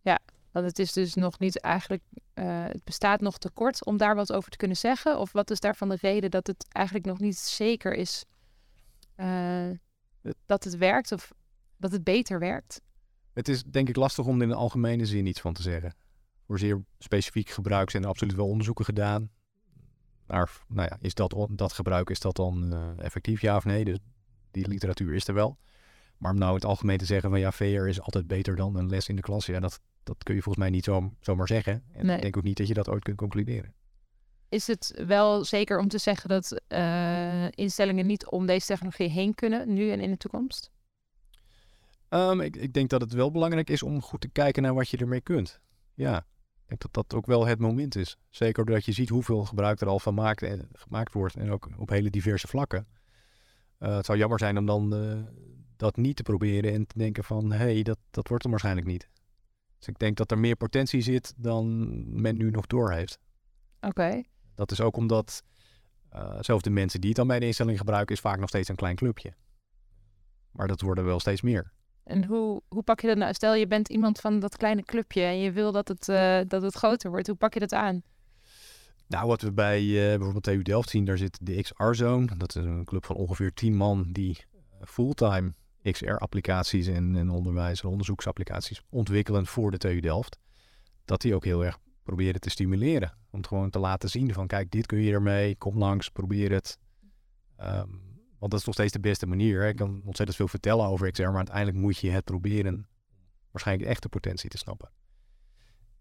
Ja, 0.01 0.19
want 0.51 0.67
het 0.67 0.79
is 0.79 0.93
dus 0.93 1.15
nog 1.15 1.39
niet 1.39 1.61
eigenlijk, 1.61 2.03
uh, 2.13 2.65
het 2.65 2.85
bestaat 2.85 3.21
nog 3.21 3.39
te 3.39 3.51
kort 3.51 3.85
om 3.85 3.97
daar 3.97 4.15
wat 4.15 4.33
over 4.33 4.51
te 4.51 4.57
kunnen 4.57 4.77
zeggen. 4.77 5.19
Of 5.19 5.33
wat 5.33 5.51
is 5.51 5.61
daarvan 5.61 5.89
de 5.89 5.99
reden 6.01 6.31
dat 6.31 6.47
het 6.47 6.67
eigenlijk 6.69 7.07
nog 7.07 7.19
niet 7.19 7.37
zeker 7.37 7.95
is 7.95 8.25
uh, 9.17 9.71
dat 10.47 10.65
het 10.65 10.77
werkt? 10.77 11.13
Of 11.13 11.33
dat 11.77 11.93
het 11.93 12.05
beter 12.05 12.39
werkt? 12.39 12.81
Het 13.33 13.49
is 13.49 13.63
denk 13.63 13.89
ik 13.89 13.97
lastig 13.97 14.27
om 14.27 14.37
er 14.37 14.43
in 14.43 14.49
de 14.49 14.55
algemene 14.55 15.07
zin 15.07 15.27
iets 15.27 15.41
van 15.41 15.53
te 15.53 15.63
zeggen. 15.63 15.95
Voor 16.47 16.59
zeer 16.59 16.85
specifiek 16.99 17.49
gebruik 17.49 17.91
zijn 17.91 18.03
er 18.03 18.09
absoluut 18.09 18.35
wel 18.35 18.49
onderzoeken 18.49 18.85
gedaan. 18.85 19.31
Maar 20.27 20.51
nou 20.69 20.89
ja, 20.91 20.99
is 21.01 21.15
dat, 21.15 21.47
dat 21.51 21.73
gebruik, 21.73 22.11
is 22.11 22.21
dat 22.21 22.37
dan 22.37 22.73
uh, 22.73 23.05
effectief 23.05 23.41
ja 23.41 23.57
of 23.57 23.65
nee? 23.65 23.85
Dus 23.85 23.99
die 24.51 24.69
literatuur 24.69 25.15
is 25.15 25.29
er 25.29 25.35
wel. 25.35 25.59
Maar 26.19 26.33
om 26.33 26.39
nou 26.39 26.51
in 26.51 26.57
het 26.57 26.65
algemeen 26.65 26.99
te 26.99 27.05
zeggen 27.05 27.31
van 27.31 27.41
ja, 27.41 27.53
VR 27.53 27.65
is 27.65 28.01
altijd 28.01 28.27
beter 28.27 28.57
dan 28.57 28.77
een 28.77 28.89
les 28.89 29.09
in 29.09 29.17
de 29.17 29.23
klas. 29.23 29.47
Ja, 29.47 29.61
dat, 29.61 29.81
dat 30.03 30.23
kun 30.23 30.35
je 30.35 30.43
volgens 30.43 30.65
mij 30.65 30.75
niet 30.75 30.85
zo, 30.85 31.13
zomaar 31.21 31.47
zeggen. 31.47 31.83
En 31.93 32.11
ik 32.11 32.21
denk 32.21 32.37
ook 32.37 32.43
niet 32.43 32.57
dat 32.57 32.69
je 32.69 32.75
dat 32.75 32.89
ooit 32.89 33.03
kunt 33.03 33.17
concluderen. 33.17 33.75
Is 34.49 34.67
het 34.67 35.03
wel 35.07 35.45
zeker 35.45 35.79
om 35.79 35.89
te 35.89 35.99
zeggen 35.99 36.29
dat 36.29 36.63
uh, 36.69 37.51
instellingen 37.51 38.07
niet 38.07 38.27
om 38.27 38.47
deze 38.47 38.67
technologie 38.67 39.09
heen 39.09 39.35
kunnen, 39.35 39.73
nu 39.73 39.91
en 39.91 40.01
in 40.01 40.11
de 40.11 40.17
toekomst? 40.17 40.71
Um, 42.09 42.41
ik, 42.41 42.57
ik, 42.57 42.73
denk 42.73 42.91
dat 42.91 43.01
het 43.01 43.13
wel 43.13 43.31
belangrijk 43.31 43.71
is 43.71 43.83
om 43.83 44.03
goed 44.03 44.21
te 44.21 44.29
kijken 44.29 44.63
naar 44.63 44.75
wat 44.75 44.89
je 44.89 44.97
ermee 44.97 45.21
kunt. 45.21 45.61
Ja, 45.95 46.27
denk 46.67 46.81
dat 46.81 46.93
dat 46.93 47.15
ook 47.15 47.27
wel 47.27 47.47
het 47.47 47.59
moment 47.59 47.97
is. 47.97 48.17
Zeker 48.31 48.65
doordat 48.65 48.85
je 48.85 48.93
ziet 48.93 49.09
hoeveel 49.09 49.45
gebruik 49.45 49.81
er 49.81 49.87
al 49.87 49.99
van 49.99 50.15
maakt 50.15 50.43
en, 50.43 50.69
gemaakt 50.73 51.13
wordt. 51.13 51.37
En 51.37 51.51
ook 51.51 51.69
op 51.77 51.89
hele 51.89 52.11
diverse 52.11 52.47
vlakken. 52.47 52.87
Uh, 53.79 53.97
het 53.97 54.07
zou 54.07 54.19
jammer 54.19 54.39
zijn 54.39 54.59
om 54.59 54.67
dan 54.67 54.95
uh, 54.95 55.23
dat 55.77 55.97
niet 55.97 56.17
te 56.17 56.23
proberen 56.23 56.73
en 56.73 56.87
te 56.87 56.99
denken 56.99 57.25
van... 57.25 57.53
hé, 57.53 57.57
hey, 57.57 57.83
dat, 57.83 57.99
dat 58.11 58.29
wordt 58.29 58.45
er 58.45 58.51
waarschijnlijk 58.51 58.87
niet. 58.87 59.09
Dus 59.79 59.89
ik 59.89 59.99
denk 59.99 60.17
dat 60.17 60.31
er 60.31 60.39
meer 60.39 60.57
potentie 60.57 61.01
zit 61.01 61.35
dan 61.37 61.95
men 62.21 62.37
nu 62.37 62.51
nog 62.51 62.67
door 62.67 62.93
heeft. 62.93 63.19
Oké. 63.81 64.23
Dat 64.55 64.71
is 64.71 64.81
ook 64.81 64.97
omdat... 64.97 65.43
Uh, 66.15 66.37
zelfs 66.41 66.63
de 66.63 66.71
mensen 66.71 67.01
die 67.01 67.09
het 67.09 67.19
dan 67.19 67.27
bij 67.27 67.39
de 67.39 67.47
instelling 67.47 67.79
gebruiken... 67.79 68.15
is 68.15 68.21
vaak 68.21 68.39
nog 68.39 68.49
steeds 68.49 68.69
een 68.69 68.77
klein 68.77 68.97
clubje. 68.97 69.35
Maar 70.51 70.67
dat 70.67 70.81
worden 70.81 71.05
wel 71.05 71.21
steeds 71.21 71.43
meer. 71.43 71.73
En 72.07 72.25
hoe, 72.25 72.63
hoe 72.69 72.83
pak 72.83 73.01
je 73.01 73.07
dat 73.07 73.17
nou? 73.17 73.35
Stel 73.35 73.55
je 73.55 73.67
bent 73.67 73.89
iemand 73.89 74.21
van 74.21 74.41
dat 74.41 74.57
kleine 74.57 74.83
clubje 74.83 75.23
en 75.23 75.39
je 75.39 75.53
wil 75.53 75.73
dat 75.73 75.89
het, 75.89 76.09
uh, 76.09 76.41
dat 76.49 76.63
het 76.63 76.75
groter 76.75 77.11
wordt. 77.11 77.27
Hoe 77.27 77.37
pak 77.37 77.55
je 77.55 77.61
dat 77.61 77.73
aan? 77.73 78.03
Nou, 79.07 79.27
wat 79.27 79.43
we 79.43 79.53
bij 79.53 79.83
uh, 79.83 80.17
bijvoorbeeld 80.17 80.43
TU 80.43 80.63
Delft 80.63 80.89
zien, 80.89 81.05
daar 81.05 81.19
zit 81.19 81.39
de 81.43 81.63
XR-zone. 81.63 82.37
Dat 82.37 82.57
is 82.57 82.65
een 82.65 82.85
club 82.85 83.07
van 83.07 83.17
ongeveer 83.17 83.55
10 83.55 83.77
man 83.77 84.07
die 84.13 84.39
eh, 84.51 84.87
fulltime 84.87 85.55
XR-applicaties 85.83 86.87
en, 86.87 87.31
onderwijs- 87.31 87.83
en 87.83 87.89
onderzoeksapplicaties 87.89 88.83
ontwikkelen 88.91 89.47
voor 89.47 89.71
de 89.71 89.79
TU 89.79 90.01
Delft. 90.01 90.39
Dat 91.05 91.21
die 91.21 91.35
ook 91.35 91.45
heel 91.45 91.65
erg 91.65 91.79
proberen 92.03 92.41
te 92.41 92.51
stimuleren. 92.51 93.17
Om 93.31 93.39
het 93.39 93.49
gewoon 93.49 93.71
te 93.71 93.79
laten 93.79 94.09
zien 94.09 94.33
van 94.33 94.47
kijk, 94.47 94.71
dit 94.71 94.87
kun 94.87 95.01
je 95.01 95.13
ermee, 95.13 95.57
kom 95.57 95.79
langs, 95.79 96.09
probeer 96.09 96.53
het. 96.53 96.79
Um, 97.61 98.06
want 98.47 98.61
dat 98.61 98.61
is 98.61 98.67
nog 98.67 98.75
steeds 98.75 99.03
de 99.03 99.09
beste 99.09 99.27
manier. 99.27 99.63
Hè? 99.63 99.69
Ik 99.69 99.77
kan 99.77 100.01
ontzettend 100.05 100.37
veel 100.37 100.49
vertellen 100.49 100.87
over 100.87 101.11
XR, 101.11 101.23
maar 101.23 101.37
uiteindelijk 101.37 101.77
moet 101.77 101.99
je 101.99 102.11
het 102.11 102.25
proberen 102.25 102.89
waarschijnlijk 103.51 103.87
de 103.87 103.95
echte 103.95 104.09
potentie 104.09 104.51
te 104.51 104.59
snappen. 104.59 104.91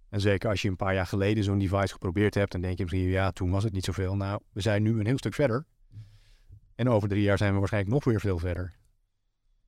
En 0.09 0.21
zeker 0.21 0.49
als 0.49 0.61
je 0.61 0.69
een 0.69 0.75
paar 0.75 0.93
jaar 0.93 1.05
geleden 1.05 1.43
zo'n 1.43 1.59
device 1.59 1.93
geprobeerd 1.93 2.33
hebt, 2.33 2.51
dan 2.51 2.61
denk 2.61 2.77
je 2.77 2.83
misschien, 2.83 3.09
ja, 3.09 3.31
toen 3.31 3.49
was 3.49 3.63
het 3.63 3.73
niet 3.73 3.85
zoveel. 3.85 4.15
Nou, 4.15 4.41
we 4.51 4.61
zijn 4.61 4.83
nu 4.83 4.99
een 4.99 5.05
heel 5.05 5.17
stuk 5.17 5.33
verder. 5.33 5.65
En 6.75 6.89
over 6.89 7.09
drie 7.09 7.21
jaar 7.21 7.37
zijn 7.37 7.53
we 7.53 7.59
waarschijnlijk 7.59 7.93
nog 7.93 8.03
weer 8.03 8.19
veel 8.19 8.37
verder. 8.37 8.75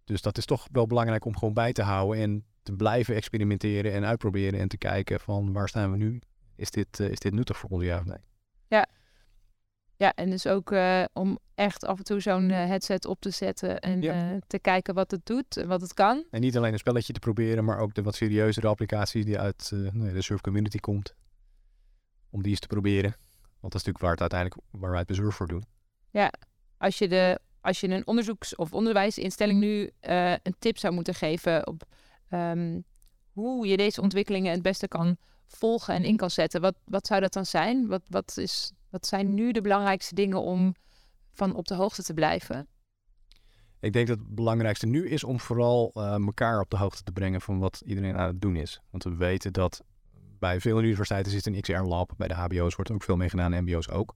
Dus 0.03 0.22
dat 0.22 0.38
is 0.38 0.46
toch 0.46 0.67
wel 0.72 0.88
belangrijk 0.88 1.25
om 1.25 1.38
gewoon 1.38 1.53
bij 1.53 1.74
te 1.74 1.84
houden 1.84 2.22
en 2.22 2.46
te 2.63 2.74
blijven 2.74 3.15
experimenteren 3.15 3.93
en 3.93 4.05
uitproberen 4.05 4.60
en 4.60 4.67
te 4.67 4.77
kijken 4.77 5.19
van 5.19 5.53
waar 5.53 5.69
staan 5.69 5.91
we 5.91 5.98
nu? 5.98 6.22
Is 6.55 6.72
dit, 6.72 7.00
uh, 7.00 7.10
is 7.10 7.19
dit 7.19 7.34
nuttig 7.34 7.57
voor 7.57 7.69
ons, 7.69 7.84
ja 7.84 7.98
of 7.98 8.05
nee? 8.05 8.19
Ja, 8.67 8.88
ja 9.97 10.13
en 10.13 10.29
dus 10.29 10.47
ook 10.47 10.71
uh, 10.71 11.03
om 11.13 11.39
echt 11.55 11.85
af 11.85 11.97
en 11.97 12.03
toe 12.03 12.19
zo'n 12.19 12.49
uh, 12.49 12.55
headset 12.55 13.05
op 13.05 13.19
te 13.19 13.29
zetten 13.29 13.79
en 13.79 14.01
ja. 14.01 14.39
te 14.47 14.59
kijken 14.59 14.93
wat 14.93 15.11
het 15.11 15.25
doet 15.25 15.57
en 15.57 15.67
wat 15.67 15.81
het 15.81 15.93
kan. 15.93 16.25
En 16.31 16.41
niet 16.41 16.57
alleen 16.57 16.73
een 16.73 16.79
spelletje 16.79 17.13
te 17.13 17.19
proberen, 17.19 17.65
maar 17.65 17.79
ook 17.79 17.93
de 17.93 18.01
wat 18.01 18.15
serieuzere 18.15 18.67
applicaties 18.67 19.25
die 19.25 19.39
uit 19.39 19.71
nee, 19.91 20.13
de 20.13 20.21
surf 20.21 20.41
community 20.41 20.77
komt. 20.79 21.15
Om 22.29 22.41
die 22.41 22.51
eens 22.51 22.59
te 22.59 22.67
proberen. 22.67 23.15
Want 23.59 23.73
dat 23.73 23.81
is 23.81 23.87
natuurlijk 23.87 24.03
waar 24.03 24.11
het 24.11 24.21
uiteindelijk 24.21 24.61
waar 24.71 24.89
wij 24.89 24.99
het 24.99 25.07
bezorg 25.07 25.35
voor 25.35 25.47
doen. 25.47 25.65
Ja, 26.11 26.31
als 26.77 26.97
je, 26.97 27.07
de, 27.07 27.39
als 27.61 27.79
je 27.79 27.89
een 27.89 28.07
onderzoeks- 28.07 28.55
of 28.55 28.73
onderwijsinstelling 28.73 29.59
nu 29.59 29.91
uh, 30.09 30.31
een 30.31 30.55
tip 30.59 30.77
zou 30.77 30.93
moeten 30.93 31.13
geven 31.13 31.67
op 31.67 31.83
um, 32.29 32.83
hoe 33.31 33.67
je 33.67 33.77
deze 33.77 34.01
ontwikkelingen 34.01 34.51
het 34.51 34.61
beste 34.61 34.87
kan 34.87 35.17
volgen 35.47 35.93
en 35.93 36.03
in 36.03 36.17
kan 36.17 36.29
zetten, 36.29 36.61
wat, 36.61 36.75
wat 36.85 37.07
zou 37.07 37.21
dat 37.21 37.33
dan 37.33 37.45
zijn? 37.45 37.87
Wat, 37.87 38.01
wat, 38.09 38.37
is, 38.37 38.71
wat 38.89 39.06
zijn 39.08 39.34
nu 39.34 39.51
de 39.51 39.62
belangrijkste 39.62 40.15
dingen 40.15 40.41
om 40.41 40.75
van 41.32 41.56
op 41.56 41.67
de 41.67 41.75
hoogte 41.75 42.03
te 42.03 42.13
blijven? 42.13 42.67
Ik 43.79 43.94
denk 43.94 44.08
dat 44.08 44.20
het 44.20 44.36
belangrijkste 44.36 44.86
nu 44.86 45.10
is 45.10 45.24
om 45.24 45.39
vooral 45.39 45.91
uh, 45.94 46.13
elkaar 46.13 46.60
op 46.60 46.70
de 46.70 46.77
hoogte 46.77 47.03
te 47.03 47.12
brengen 47.12 47.41
van 47.41 47.60
wat 47.60 47.82
iedereen 47.86 48.17
aan 48.17 48.27
het 48.27 48.41
doen 48.41 48.56
is. 48.56 48.82
Want 48.89 49.03
we 49.03 49.15
weten 49.15 49.53
dat 49.53 49.84
bij 50.39 50.62
veel 50.62 50.79
universiteiten 50.79 51.32
zit 51.32 51.46
een 51.46 51.62
XR-lab, 51.62 52.13
bij 52.17 52.27
de 52.27 52.34
HBO's 52.34 52.75
wordt 52.75 52.91
ook 52.91 53.03
veel 53.03 53.17
meegedaan 53.17 53.53
en 53.53 53.63
MBO's 53.63 53.89
ook. 53.89 54.15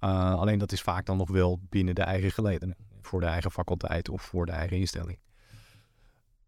Uh, 0.00 0.34
alleen 0.34 0.58
dat 0.58 0.72
is 0.72 0.82
vaak 0.82 1.06
dan 1.06 1.16
nog 1.16 1.30
wel 1.30 1.60
binnen 1.68 1.94
de 1.94 2.02
eigen 2.02 2.30
geledenen. 2.30 2.76
Voor 3.00 3.20
de 3.20 3.26
eigen 3.26 3.50
faculteit 3.50 4.08
of 4.08 4.22
voor 4.22 4.46
de 4.46 4.52
eigen 4.52 4.76
instelling. 4.76 5.18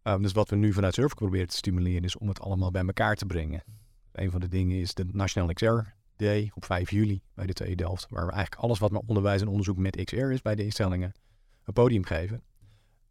Um, 0.03 0.21
dus 0.21 0.31
wat 0.31 0.49
we 0.49 0.55
nu 0.55 0.73
vanuit 0.73 0.93
Surf 0.93 1.13
proberen 1.13 1.47
te 1.47 1.55
stimuleren 1.55 2.03
is 2.03 2.17
om 2.17 2.27
het 2.27 2.39
allemaal 2.39 2.71
bij 2.71 2.85
elkaar 2.85 3.15
te 3.15 3.25
brengen. 3.25 3.63
Een 4.11 4.31
van 4.31 4.39
de 4.39 4.47
dingen 4.47 4.79
is 4.79 4.93
de 4.93 5.05
National 5.11 5.53
XR 5.53 5.95
Op 6.53 6.65
5 6.65 6.91
juli 6.91 7.21
bij 7.33 7.45
de 7.45 7.53
TU 7.53 7.75
Delft. 7.75 8.07
Waar 8.09 8.25
we 8.25 8.31
eigenlijk 8.31 8.61
alles 8.61 8.79
wat 8.79 8.91
maar 8.91 9.01
onderwijs 9.05 9.41
en 9.41 9.47
onderzoek 9.47 9.77
met 9.77 10.03
XR 10.03 10.15
is 10.15 10.41
bij 10.41 10.55
de 10.55 10.63
instellingen 10.63 11.13
een 11.63 11.73
podium 11.73 12.05
geven. 12.05 12.43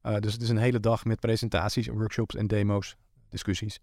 Uh, 0.03 0.19
dus 0.19 0.33
het 0.33 0.43
is 0.43 0.49
een 0.49 0.57
hele 0.57 0.81
dag 0.81 1.05
met 1.05 1.21
presentaties, 1.21 1.87
workshops 1.87 2.35
en 2.35 2.47
demo's, 2.47 2.97
discussies. 3.29 3.81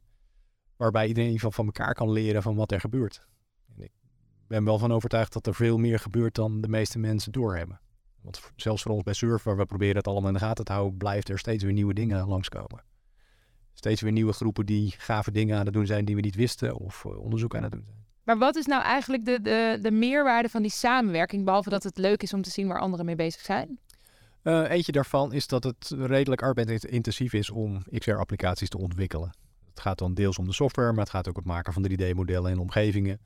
Waarbij 0.76 1.08
iedereen 1.08 1.30
in 1.30 1.34
ieder 1.34 1.48
geval 1.48 1.66
van 1.66 1.74
elkaar 1.74 1.94
kan 1.94 2.12
leren 2.12 2.42
van 2.42 2.56
wat 2.56 2.72
er 2.72 2.80
gebeurt. 2.80 3.28
En 3.76 3.84
ik 3.84 3.92
ben 4.48 4.64
wel 4.64 4.78
van 4.78 4.92
overtuigd 4.92 5.34
dat 5.34 5.48
er 5.48 5.56
veel 5.56 5.78
meer 5.78 6.00
gebeurt 6.00 6.36
dan 6.36 6.62
de 6.62 6.68
meeste 6.68 7.00
mensen 7.00 7.32
doorhebben. 7.32 7.80
Want 8.22 8.42
zelfs 8.56 8.82
voor 8.82 8.92
ons 8.92 9.04
bij 9.04 9.14
Surf, 9.14 9.44
waar 9.44 9.58
we 9.58 9.66
proberen 9.66 9.96
het 9.96 10.08
allemaal 10.08 10.28
in 10.28 10.34
de 10.34 10.40
gaten 10.40 10.66
te 10.66 10.72
houden, 10.72 10.98
blijft 10.98 11.30
er 11.30 11.40
steeds 11.40 11.64
weer 11.64 11.74
nieuwe 11.74 11.94
dingen 11.94 12.28
langskomen. 12.28 12.84
Steeds 13.74 14.02
weer 14.02 14.12
nieuwe 14.12 14.34
groepen 14.34 14.66
die 14.66 14.94
gave 14.98 15.32
dingen 15.32 15.58
aan 15.58 15.66
het 15.66 15.74
doen 15.74 15.86
zijn 15.86 16.06
die 16.06 16.16
we 16.16 16.22
niet 16.22 16.36
wisten 16.36 16.76
of 16.76 17.04
uh, 17.04 17.18
onderzoek 17.18 17.56
aan 17.56 17.64
het 17.64 17.72
doen 17.72 17.84
zijn. 17.86 18.03
Maar 18.24 18.38
wat 18.38 18.56
is 18.56 18.66
nou 18.66 18.84
eigenlijk 18.84 19.26
de, 19.26 19.42
de, 19.42 19.80
de 19.82 19.92
meerwaarde 19.92 20.50
van 20.50 20.62
die 20.62 20.72
samenwerking, 20.72 21.46
behalve 21.46 21.70
dat 21.70 21.84
het 21.84 21.98
leuk 21.98 22.24
is 22.24 22.34
om 22.34 22.42
te 22.42 22.50
zien 22.50 22.68
waar 22.68 22.80
anderen 22.80 23.06
mee 23.06 23.16
bezig 23.16 23.42
zijn? 23.42 23.80
Uh, 24.44 24.70
eentje 24.70 24.92
daarvan 24.92 25.34
is 25.34 25.48
dat 25.48 25.64
het 25.64 25.94
redelijk 25.98 26.42
arbeidsintensief 26.42 27.34
is 27.34 27.50
om 27.50 27.84
XR-applicaties 27.98 28.70
te 28.70 28.78
ontwikkelen. 28.78 29.34
Het 29.70 29.80
gaat 29.80 29.98
dan 29.98 30.14
deels 30.14 30.38
om 30.38 30.46
de 30.46 30.54
software, 30.54 30.92
maar 30.92 31.04
het 31.04 31.10
gaat 31.10 31.28
ook 31.28 31.38
om 31.38 31.44
het 31.44 31.52
maken 31.52 31.74
van 31.74 31.90
3D-modellen 31.92 32.52
en 32.52 32.60
omgevingen. 32.60 33.20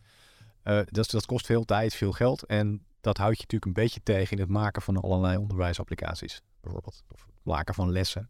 Uh, 0.64 0.80
dat, 0.86 1.26
kost 1.26 1.46
veel 1.46 1.64
tijd, 1.64 1.94
veel 1.94 2.12
geld. 2.12 2.44
En 2.44 2.86
dat 3.02 3.18
houdt 3.18 3.36
je 3.36 3.42
natuurlijk 3.42 3.66
een 3.66 3.84
beetje 3.84 4.00
tegen 4.04 4.32
in 4.32 4.44
het 4.44 4.52
maken 4.52 4.82
van 4.82 4.98
allerlei 4.98 5.38
onderwijsapplicaties. 5.38 6.42
Bijvoorbeeld. 6.62 7.04
Of 7.14 7.26
het 7.26 7.46
maken 7.46 7.74
van 7.74 7.92
lessen. 7.92 8.30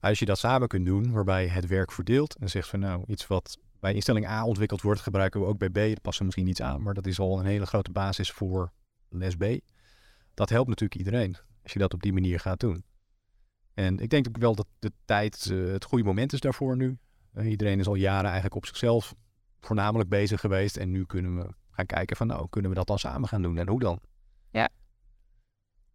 Als 0.00 0.18
je 0.18 0.24
dat 0.24 0.38
samen 0.38 0.68
kunt 0.68 0.86
doen, 0.86 1.12
waarbij 1.12 1.46
het 1.46 1.66
werk 1.66 1.92
verdeelt 1.92 2.36
en 2.36 2.50
zegt 2.50 2.68
van 2.68 2.78
nou, 2.78 3.04
iets 3.06 3.26
wat 3.26 3.58
bij 3.84 3.94
instelling 3.94 4.26
A 4.26 4.44
ontwikkeld 4.44 4.82
wordt, 4.82 5.00
gebruiken 5.00 5.40
we 5.40 5.46
ook 5.46 5.58
bij 5.58 5.68
B. 5.68 5.74
Dat 5.74 6.00
past 6.00 6.18
er 6.18 6.24
misschien 6.24 6.46
iets 6.46 6.62
aan, 6.62 6.82
maar 6.82 6.94
dat 6.94 7.06
is 7.06 7.18
al 7.18 7.38
een 7.38 7.46
hele 7.46 7.66
grote 7.66 7.90
basis 7.90 8.30
voor 8.30 8.72
les 9.08 9.36
B. 9.36 9.44
Dat 10.34 10.48
helpt 10.48 10.68
natuurlijk 10.68 11.00
iedereen 11.00 11.36
als 11.62 11.72
je 11.72 11.78
dat 11.78 11.94
op 11.94 12.02
die 12.02 12.12
manier 12.12 12.40
gaat 12.40 12.60
doen. 12.60 12.84
En 13.74 13.98
ik 13.98 14.10
denk 14.10 14.28
ook 14.28 14.38
wel 14.38 14.54
dat 14.54 14.66
de 14.78 14.92
tijd 15.04 15.48
uh, 15.52 15.72
het 15.72 15.84
goede 15.84 16.04
moment 16.04 16.32
is 16.32 16.40
daarvoor 16.40 16.76
nu. 16.76 16.98
Uh, 17.34 17.50
iedereen 17.50 17.78
is 17.78 17.86
al 17.86 17.94
jaren 17.94 18.24
eigenlijk 18.24 18.54
op 18.54 18.66
zichzelf 18.66 19.14
voornamelijk 19.60 20.08
bezig 20.08 20.40
geweest. 20.40 20.76
En 20.76 20.90
nu 20.90 21.04
kunnen 21.04 21.36
we 21.36 21.54
gaan 21.70 21.86
kijken 21.86 22.16
van 22.16 22.26
nou, 22.26 22.46
kunnen 22.50 22.70
we 22.70 22.76
dat 22.76 22.86
dan 22.86 22.98
samen 22.98 23.28
gaan 23.28 23.42
doen 23.42 23.58
en 23.58 23.68
hoe 23.68 23.80
dan? 23.80 24.00
Ja. 24.50 24.68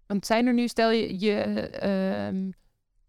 Want 0.05 0.25
zijn 0.25 0.47
er 0.47 0.53
nu, 0.53 0.67
stel 0.67 0.91
je, 0.91 1.19
je, 1.19 1.43
uh, 2.33 2.51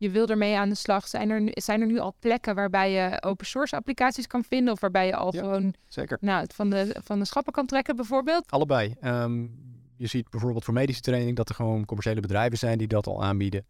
je 0.01 0.11
wil 0.11 0.29
ermee 0.29 0.57
aan 0.57 0.69
de 0.69 0.75
slag, 0.75 1.09
zijn 1.09 1.31
er, 1.31 1.43
zijn 1.51 1.81
er 1.81 1.87
nu 1.87 1.99
al 1.99 2.15
plekken 2.19 2.55
waarbij 2.55 2.93
je 2.93 3.23
open 3.23 3.47
source 3.47 3.77
applicaties 3.77 4.27
kan 4.27 4.45
vinden 4.45 4.73
of 4.73 4.81
waarbij 4.81 5.07
je 5.07 5.17
al 5.17 5.35
ja, 5.35 5.41
gewoon 5.41 5.75
zeker. 5.89 6.19
Nou, 6.21 6.43
het 6.43 6.55
van, 6.55 6.71
de, 6.71 6.97
van 7.03 7.19
de 7.19 7.25
schappen 7.25 7.53
kan 7.53 7.67
trekken 7.67 7.97
bijvoorbeeld? 7.97 8.51
Allebei. 8.51 8.95
Um, 9.03 9.55
je 9.97 10.07
ziet 10.07 10.31
bijvoorbeeld 10.31 10.65
voor 10.65 10.75
medische 10.75 11.03
training 11.03 11.37
dat 11.37 11.49
er 11.49 11.55
gewoon 11.55 11.85
commerciële 11.85 12.21
bedrijven 12.21 12.59
zijn 12.59 12.79
die 12.79 12.87
dat 12.87 13.07
al 13.07 13.25
aanbieden. 13.25 13.67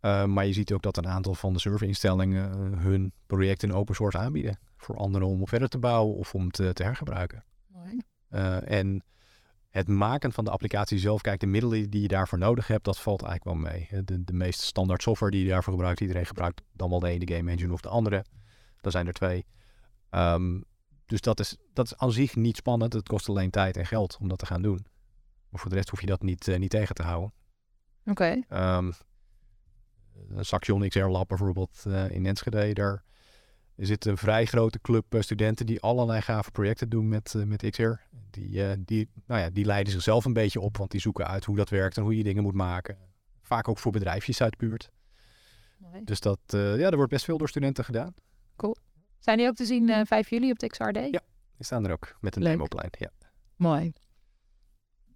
Uh, 0.00 0.24
maar 0.24 0.46
je 0.46 0.52
ziet 0.52 0.72
ook 0.72 0.82
dat 0.82 0.96
een 0.96 1.08
aantal 1.08 1.34
van 1.34 1.52
de 1.52 1.58
serverinstellingen 1.58 2.72
uh, 2.72 2.82
hun 2.82 3.12
projecten 3.26 3.68
in 3.68 3.74
open 3.74 3.94
source 3.94 4.18
aanbieden. 4.18 4.58
Voor 4.76 4.96
anderen 4.96 5.28
om 5.28 5.48
verder 5.48 5.68
te 5.68 5.78
bouwen 5.78 6.16
of 6.16 6.34
om 6.34 6.50
te, 6.50 6.72
te 6.72 6.82
hergebruiken. 6.82 7.44
Mooi. 7.66 8.00
Uh, 8.30 8.70
en 8.70 9.02
het 9.70 9.88
maken 9.88 10.32
van 10.32 10.44
de 10.44 10.50
applicatie 10.50 10.98
zelf, 10.98 11.20
kijk, 11.20 11.40
de 11.40 11.46
middelen 11.46 11.90
die 11.90 12.02
je 12.02 12.08
daarvoor 12.08 12.38
nodig 12.38 12.66
hebt, 12.66 12.84
dat 12.84 13.00
valt 13.00 13.22
eigenlijk 13.22 13.56
wel 13.56 13.72
mee. 13.72 14.04
De, 14.04 14.24
de 14.24 14.32
meest 14.32 14.60
standaard 14.60 15.02
software 15.02 15.32
die 15.32 15.42
je 15.42 15.48
daarvoor 15.48 15.72
gebruikt, 15.72 16.00
iedereen 16.00 16.26
gebruikt 16.26 16.62
dan 16.72 16.90
wel 16.90 17.00
de 17.00 17.08
ene 17.08 17.34
game 17.34 17.50
engine 17.50 17.72
of 17.72 17.80
de 17.80 17.88
andere. 17.88 18.24
Er 18.80 18.90
zijn 18.90 19.06
er 19.06 19.12
twee. 19.12 19.46
Um, 20.10 20.64
dus 21.06 21.20
dat 21.20 21.40
is, 21.40 21.56
dat 21.72 21.86
is 21.86 21.96
aan 21.96 22.12
zich 22.12 22.36
niet 22.36 22.56
spannend. 22.56 22.92
Het 22.92 23.08
kost 23.08 23.28
alleen 23.28 23.50
tijd 23.50 23.76
en 23.76 23.86
geld 23.86 24.16
om 24.20 24.28
dat 24.28 24.38
te 24.38 24.46
gaan 24.46 24.62
doen. 24.62 24.86
Maar 25.48 25.60
voor 25.60 25.70
de 25.70 25.76
rest 25.76 25.88
hoef 25.88 26.00
je 26.00 26.06
dat 26.06 26.22
niet, 26.22 26.46
uh, 26.46 26.58
niet 26.58 26.70
tegen 26.70 26.94
te 26.94 27.02
houden. 27.02 27.32
Oké. 28.06 28.44
Okay. 28.46 28.76
Um, 28.76 28.92
Saxion 30.38 30.88
XR 30.88 30.98
Lab 30.98 31.28
bijvoorbeeld 31.28 31.84
uh, 31.86 32.10
in 32.10 32.26
Enschede, 32.26 32.72
daar 32.72 33.04
zit 33.86 34.04
een 34.04 34.16
vrij 34.16 34.44
grote 34.44 34.80
club 34.80 35.14
uh, 35.14 35.20
studenten 35.20 35.66
die 35.66 35.80
allerlei 35.80 36.20
gave 36.20 36.50
projecten 36.50 36.88
doen 36.88 37.08
met, 37.08 37.34
uh, 37.36 37.44
met 37.44 37.70
XR. 37.70 37.90
Die, 38.30 38.84
die, 38.84 39.08
nou 39.26 39.40
ja, 39.40 39.50
die 39.50 39.64
leiden 39.64 39.92
zichzelf 39.92 40.24
een 40.24 40.32
beetje 40.32 40.60
op, 40.60 40.76
want 40.76 40.90
die 40.90 41.00
zoeken 41.00 41.26
uit 41.26 41.44
hoe 41.44 41.56
dat 41.56 41.68
werkt 41.68 41.96
en 41.96 42.02
hoe 42.02 42.16
je 42.16 42.22
dingen 42.22 42.42
moet 42.42 42.54
maken. 42.54 42.98
Vaak 43.42 43.68
ook 43.68 43.78
voor 43.78 43.92
bedrijfjes 43.92 44.42
uit 44.42 44.52
de 44.58 44.66
buurt. 44.66 44.90
Nee. 45.78 46.04
Dus 46.04 46.20
dat, 46.20 46.38
ja, 46.46 46.90
er 46.90 46.96
wordt 46.96 47.10
best 47.10 47.24
veel 47.24 47.38
door 47.38 47.48
studenten 47.48 47.84
gedaan. 47.84 48.14
Cool. 48.56 48.76
Zijn 49.18 49.38
die 49.38 49.48
ook 49.48 49.54
te 49.54 49.64
zien 49.64 49.88
uh, 49.88 50.00
5 50.04 50.30
juli 50.30 50.50
op 50.50 50.58
de 50.58 50.66
XRD? 50.66 50.96
Ja, 50.96 51.22
die 51.56 51.64
staan 51.64 51.84
er 51.84 51.92
ook 51.92 52.16
met 52.20 52.36
een 52.36 52.42
demoplein. 52.42 52.90
Ja. 52.98 53.10
Mooi. 53.56 53.92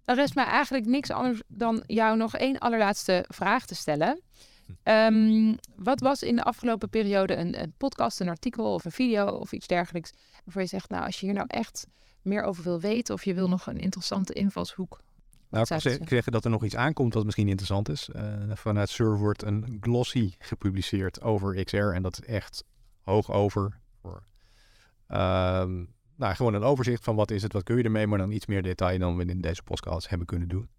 Er 0.05 0.15
rest 0.15 0.35
mij 0.35 0.45
eigenlijk 0.45 0.85
niks 0.85 1.11
anders 1.11 1.41
dan 1.47 1.83
jou 1.85 2.17
nog 2.17 2.35
één 2.35 2.57
allerlaatste 2.57 3.25
vraag 3.27 3.65
te 3.65 3.75
stellen. 3.75 4.21
Um, 4.83 5.55
wat 5.75 5.99
was 5.99 6.23
in 6.23 6.35
de 6.35 6.43
afgelopen 6.43 6.89
periode 6.89 7.35
een, 7.35 7.61
een, 7.61 7.73
podcast, 7.77 8.19
een 8.19 8.29
artikel 8.29 8.73
of 8.73 8.85
een 8.85 8.91
video 8.91 9.25
of 9.25 9.51
iets 9.51 9.67
dergelijks? 9.67 10.11
Waarvoor 10.43 10.61
je 10.61 10.67
zegt, 10.67 10.89
nou, 10.89 11.05
als 11.05 11.19
je 11.19 11.25
hier 11.25 11.35
nou 11.35 11.47
echt 11.49 11.87
meer 12.21 12.43
over 12.43 12.63
wil 12.63 12.79
weten 12.79 13.13
of 13.13 13.23
je 13.23 13.33
wil 13.33 13.49
nog 13.49 13.67
een 13.67 13.79
interessante 13.79 14.33
invalshoek. 14.33 14.99
Nou, 15.49 15.61
ik 15.61 15.81
zou 15.81 15.97
zeggen 16.05 16.31
dat 16.31 16.45
er 16.45 16.51
nog 16.51 16.63
iets 16.63 16.75
aankomt 16.75 17.13
wat 17.13 17.25
misschien 17.25 17.47
interessant 17.47 17.89
is. 17.89 18.09
Uh, 18.15 18.21
vanuit 18.53 18.89
Sur 18.89 19.17
wordt 19.17 19.43
een 19.43 19.77
glossy 19.81 20.33
gepubliceerd 20.39 21.21
over 21.21 21.63
XR 21.63 21.77
en 21.77 22.01
dat 22.01 22.19
is 22.21 22.27
echt 22.27 22.63
hoog 23.01 23.31
over. 23.31 23.79
Voor, 24.01 24.23
um, 25.07 25.93
nou, 26.15 26.35
gewoon 26.35 26.53
een 26.53 26.63
overzicht 26.63 27.03
van 27.03 27.15
wat 27.15 27.31
is 27.31 27.43
het, 27.43 27.53
wat 27.53 27.63
kun 27.63 27.77
je 27.77 27.83
ermee, 27.83 28.07
maar 28.07 28.17
dan 28.17 28.31
iets 28.31 28.45
meer 28.45 28.63
detail 28.63 28.99
dan 28.99 29.17
we 29.17 29.25
in 29.25 29.41
deze 29.41 29.63
podcast 29.63 30.09
hebben 30.09 30.27
kunnen 30.27 30.47
doen. 30.47 30.69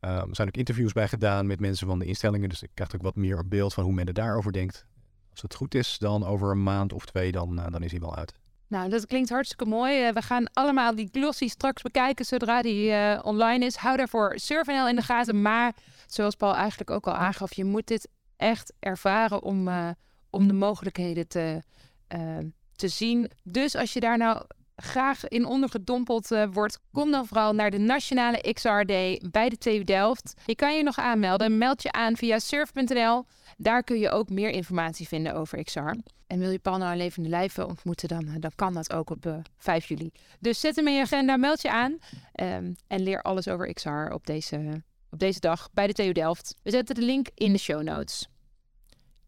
Um, 0.00 0.10
er 0.10 0.36
zijn 0.36 0.48
ook 0.48 0.56
interviews 0.56 0.92
bij 0.92 1.08
gedaan 1.08 1.46
met 1.46 1.60
mensen 1.60 1.86
van 1.86 1.98
de 1.98 2.04
instellingen, 2.04 2.48
dus 2.48 2.62
ik 2.62 2.70
krijg 2.74 2.94
ook 2.94 3.02
wat 3.02 3.16
meer 3.16 3.38
een 3.38 3.48
beeld 3.48 3.74
van 3.74 3.84
hoe 3.84 3.92
men 3.92 4.06
er 4.06 4.12
daarover 4.12 4.52
denkt. 4.52 4.86
Als 5.30 5.42
het 5.42 5.54
goed 5.54 5.74
is, 5.74 5.98
dan 5.98 6.24
over 6.24 6.50
een 6.50 6.62
maand 6.62 6.92
of 6.92 7.06
twee, 7.06 7.32
dan, 7.32 7.58
uh, 7.58 7.66
dan 7.70 7.82
is 7.82 7.90
hij 7.90 8.00
wel 8.00 8.16
uit. 8.16 8.34
Nou, 8.66 8.88
dat 8.88 9.06
klinkt 9.06 9.28
hartstikke 9.28 9.64
mooi. 9.64 10.06
Uh, 10.06 10.12
we 10.12 10.22
gaan 10.22 10.52
allemaal 10.52 10.94
die 10.94 11.08
glossy 11.12 11.48
straks 11.48 11.82
bekijken 11.82 12.24
zodra 12.24 12.62
die 12.62 12.90
uh, 12.90 13.18
online 13.22 13.64
is. 13.64 13.76
Hou 13.76 13.96
daarvoor 13.96 14.32
SurfNL 14.38 14.88
in 14.88 14.96
de 14.96 15.02
gaten. 15.02 15.42
Maar 15.42 15.74
zoals 16.06 16.34
Paul 16.34 16.54
eigenlijk 16.54 16.90
ook 16.90 17.06
al 17.06 17.14
aangaf, 17.14 17.54
je 17.54 17.64
moet 17.64 17.86
dit 17.86 18.08
echt 18.36 18.72
ervaren 18.78 19.42
om, 19.42 19.68
om 20.30 20.46
de 20.46 20.52
mogelijkheden 20.52 21.28
te, 21.28 21.62
te 22.76 22.88
zien. 22.88 23.30
Dus 23.42 23.74
als 23.76 23.92
je 23.92 24.00
daar 24.00 24.18
nou 24.18 24.44
graag 24.82 25.28
in 25.28 25.44
ondergedompeld 25.44 26.30
uh, 26.30 26.44
wordt, 26.52 26.78
kom 26.92 27.10
dan 27.10 27.26
vooral 27.26 27.52
naar 27.52 27.70
de 27.70 27.78
Nationale 27.78 28.52
XR 28.52 28.82
Day 28.86 29.22
bij 29.30 29.48
de 29.48 29.58
TU 29.58 29.84
Delft. 29.84 30.34
Je 30.46 30.54
kan 30.54 30.76
je 30.76 30.82
nog 30.82 30.98
aanmelden. 30.98 31.58
Meld 31.58 31.82
je 31.82 31.92
aan 31.92 32.16
via 32.16 32.38
surf.nl. 32.38 33.24
Daar 33.56 33.82
kun 33.82 33.98
je 33.98 34.10
ook 34.10 34.28
meer 34.28 34.50
informatie 34.50 35.08
vinden 35.08 35.34
over 35.34 35.64
XR. 35.64 35.94
En 36.26 36.38
wil 36.38 36.50
je 36.50 36.58
Paul 36.58 36.78
nou 36.78 36.92
alleen 36.92 37.12
in 37.16 37.22
de 37.22 37.28
lijven 37.28 37.66
ontmoeten, 37.68 38.08
dan, 38.08 38.36
dan 38.40 38.52
kan 38.54 38.74
dat 38.74 38.92
ook 38.92 39.10
op 39.10 39.26
uh, 39.26 39.34
eh, 39.34 39.40
5 39.58 39.86
juli. 39.86 40.10
Dus 40.40 40.60
zet 40.60 40.76
hem 40.76 40.86
in 40.86 40.94
je 40.94 41.00
agenda, 41.00 41.36
meld 41.36 41.62
je 41.62 41.70
aan 41.70 41.98
um, 42.34 42.76
en 42.86 43.02
leer 43.02 43.22
alles 43.22 43.48
over 43.48 43.72
XR 43.72 44.12
op 44.12 44.26
deze, 44.26 44.82
op 45.10 45.18
deze 45.18 45.40
dag 45.40 45.68
bij 45.72 45.86
de 45.86 45.92
TU 45.92 46.12
Delft. 46.12 46.54
We 46.62 46.70
zetten 46.70 46.94
de 46.94 47.02
link 47.02 47.28
in 47.34 47.52
de 47.52 47.58
show 47.58 47.82
notes. 47.82 48.28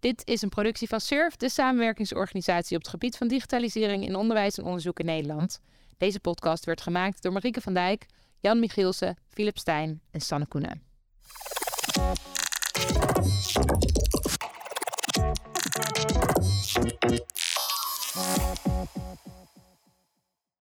Dit 0.01 0.23
is 0.27 0.43
een 0.43 0.49
productie 0.49 0.89
van 0.89 1.01
SURF, 1.01 1.37
de 1.37 1.49
samenwerkingsorganisatie 1.49 2.77
op 2.77 2.83
het 2.83 2.91
gebied 2.91 3.17
van 3.17 3.29
digitalisering 3.29 4.07
in 4.07 4.15
onderwijs 4.15 4.59
en 4.59 4.65
onderzoek 4.65 4.99
in 4.99 5.07
Nederland. 5.07 5.61
Deze 5.97 6.21
podcast 6.21 6.65
werd 6.65 6.81
gemaakt 6.81 7.23
door 7.23 7.33
Marieke 7.33 7.61
van 7.61 7.75
Dijk, 7.75 8.07
Jan 8.39 8.61
Michielsen, 8.61 9.17
Philip 9.29 9.59
Stijn 9.59 10.01
en 10.11 10.21
Sanne 10.21 10.47
Koenen. 10.47 10.83